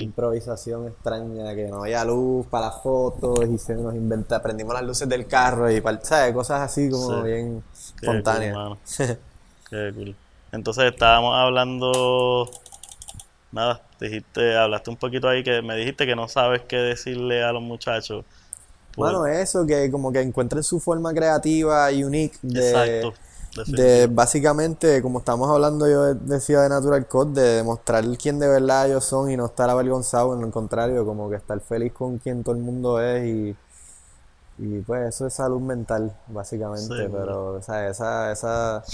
[0.00, 4.84] improvisación extraña, que no había luz para las fotos y se nos inventa, prendimos las
[4.84, 6.32] luces del carro y para, ¿sabes?
[6.34, 7.28] cosas así como Sí.
[7.28, 7.62] bien
[8.00, 8.56] Qué espontáneas.
[9.70, 10.16] Qué cool.
[10.52, 12.48] Entonces estábamos hablando,
[13.52, 17.52] nada, dijiste, hablaste un poquito ahí que me dijiste que no sabes qué decirle a
[17.52, 18.24] los muchachos.
[18.96, 23.14] Bueno, eso, que como que encuentren su forma creativa y unique de, exacto.
[23.64, 28.48] De básicamente, como estamos hablando yo de- decía de Natural Code, de demostrar quién de
[28.48, 32.18] verdad ellos son y no estar avergonzado, en lo contrario, como que estar feliz con
[32.18, 33.56] quien todo el mundo es y,
[34.58, 38.84] y pues eso es salud mental, básicamente, Sí, pero o sea, esa, esa,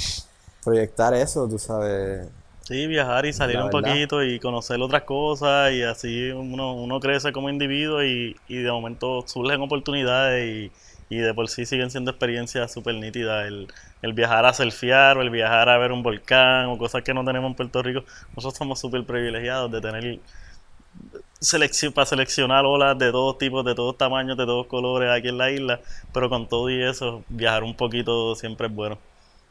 [0.64, 2.28] proyectar eso, tú sabes,
[2.60, 7.32] Sí, viajar y salir un poquito y conocer otras cosas y así uno, uno crece
[7.32, 10.70] como individuo y, y de momento surgen oportunidades
[11.10, 13.46] y, y de por sí siguen siendo experiencias súper nítidas.
[13.48, 13.68] El,
[14.02, 17.24] el viajar a surfear o el viajar a ver un volcán o cosas que no
[17.24, 18.02] tenemos en Puerto Rico.
[18.36, 20.20] Nosotros somos súper privilegiados de tener
[21.40, 25.38] selección, para seleccionar olas de todos tipos, de todos tamaños, de todos colores aquí en
[25.38, 25.80] la isla,
[26.12, 28.98] pero con todo y eso, viajar un poquito siempre es bueno.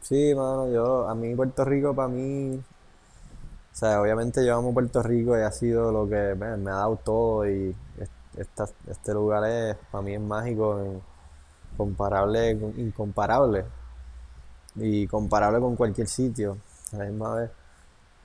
[0.01, 5.01] Sí, mano, yo, a mí Puerto Rico, para mí, o sea, obviamente yo amo Puerto
[5.01, 7.73] Rico y ha sido lo que me, ha dado todo y
[8.35, 11.01] este lugar es, para mí es mágico,
[11.77, 13.65] comparable, incomparable
[14.76, 16.57] y comparable con cualquier sitio
[16.93, 17.51] a la misma vez.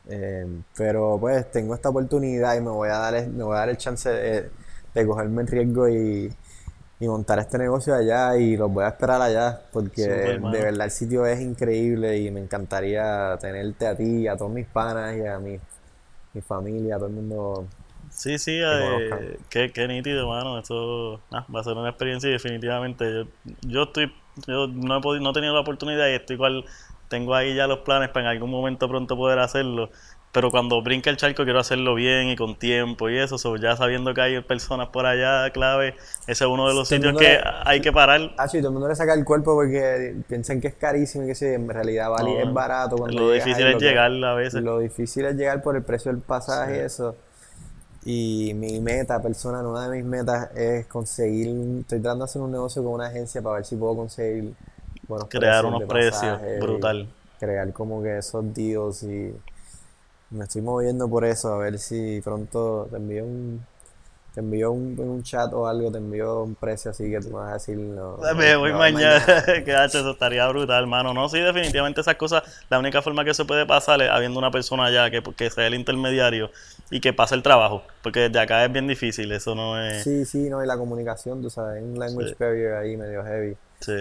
[0.08, 3.68] Eh, pero pues tengo esta oportunidad y me voy a dar, me voy a dar
[3.70, 4.50] el chance de,
[4.94, 6.32] de cogerme el riesgo y,
[6.98, 10.56] y montar este negocio allá y los voy a esperar allá porque mano.
[10.56, 14.66] de verdad el sitio es increíble y me encantaría tenerte a ti, a todos mis
[14.66, 15.58] panas y a mi,
[16.32, 17.66] mi familia, a todo el mundo.
[18.10, 20.58] Sí, sí, que eh, qué, qué nítido, mano.
[20.58, 23.24] Eso ah, va a ser una experiencia y definitivamente yo,
[23.62, 24.12] yo estoy,
[24.46, 26.64] yo no he podido, no he tenido la oportunidad y estoy igual,
[27.08, 29.90] tengo ahí ya los planes para en algún momento pronto poder hacerlo.
[30.32, 33.74] Pero cuando brinque el charco quiero hacerlo bien y con tiempo y eso, so, ya
[33.74, 35.94] sabiendo que hay personas por allá clave,
[36.26, 38.32] ese es uno de los sitios que le- hay que parar.
[38.36, 41.28] Ah, sí, todo el mundo le saca el cuerpo porque piensan que es carísimo y
[41.28, 43.84] que sí, en realidad vale, No, es barato cuando lo difícil ahí, es lo que-
[43.86, 44.62] llegar a veces.
[44.62, 47.16] Lo difícil es llegar por el precio del pasaje y eso.
[48.08, 51.48] Y mi meta personal, una de mis metas es conseguir,
[51.80, 54.54] estoy tratando de hacer un negocio con una agencia para ver si puedo conseguir
[55.08, 57.08] buenos Crear precios unos precios, brutal.
[57.40, 59.34] Crear como que esos deals y
[60.30, 63.66] me estoy moviendo por eso, a ver si pronto te envío un,
[64.36, 67.36] te envío un, un chat o algo, te envío un precio así que tú me
[67.36, 69.24] vas a decir no, Me voy no, mañana,
[69.64, 71.14] que hacho, eso estaría brutal, hermano.
[71.14, 74.50] No, sí, definitivamente esas cosas, la única forma que se puede pasar es habiendo una
[74.50, 76.50] persona allá que, que sea el intermediario
[76.90, 80.04] y que pase el trabajo, porque desde acá es bien difícil, eso no es...
[80.04, 82.34] Sí, sí, no, y la comunicación, tú sabes, un language Sí.
[82.38, 83.94] barrier ahí medio heavy, Sí.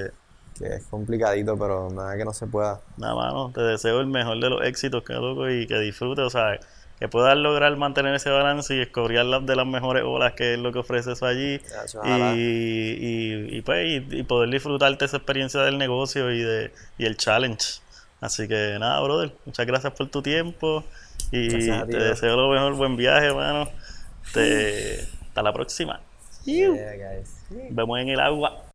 [0.60, 2.82] que es complicadito, pero nada que no se pueda.
[2.98, 6.30] Nada, mano, te deseo el mejor de los éxitos, que loco, y que disfrutes, o
[6.30, 6.60] sea,
[7.00, 10.60] que puedas lograr mantener ese balance y escoger las de las mejores olas, que es
[10.60, 11.60] lo que ofrece eso allí,
[12.04, 17.18] y, y, y, pues, y, poder disfrutarte esa experiencia del negocio y, de, y el
[17.18, 17.82] challenge.
[18.22, 20.84] Así que nada, brother, muchas gracias por tu tiempo
[21.32, 23.70] y ti, te deseo lo mejor, buen viaje, hermano.
[24.34, 26.00] Te, hasta la próxima.
[26.46, 27.44] Yeah, guys.
[27.72, 28.66] Vemos en el agua.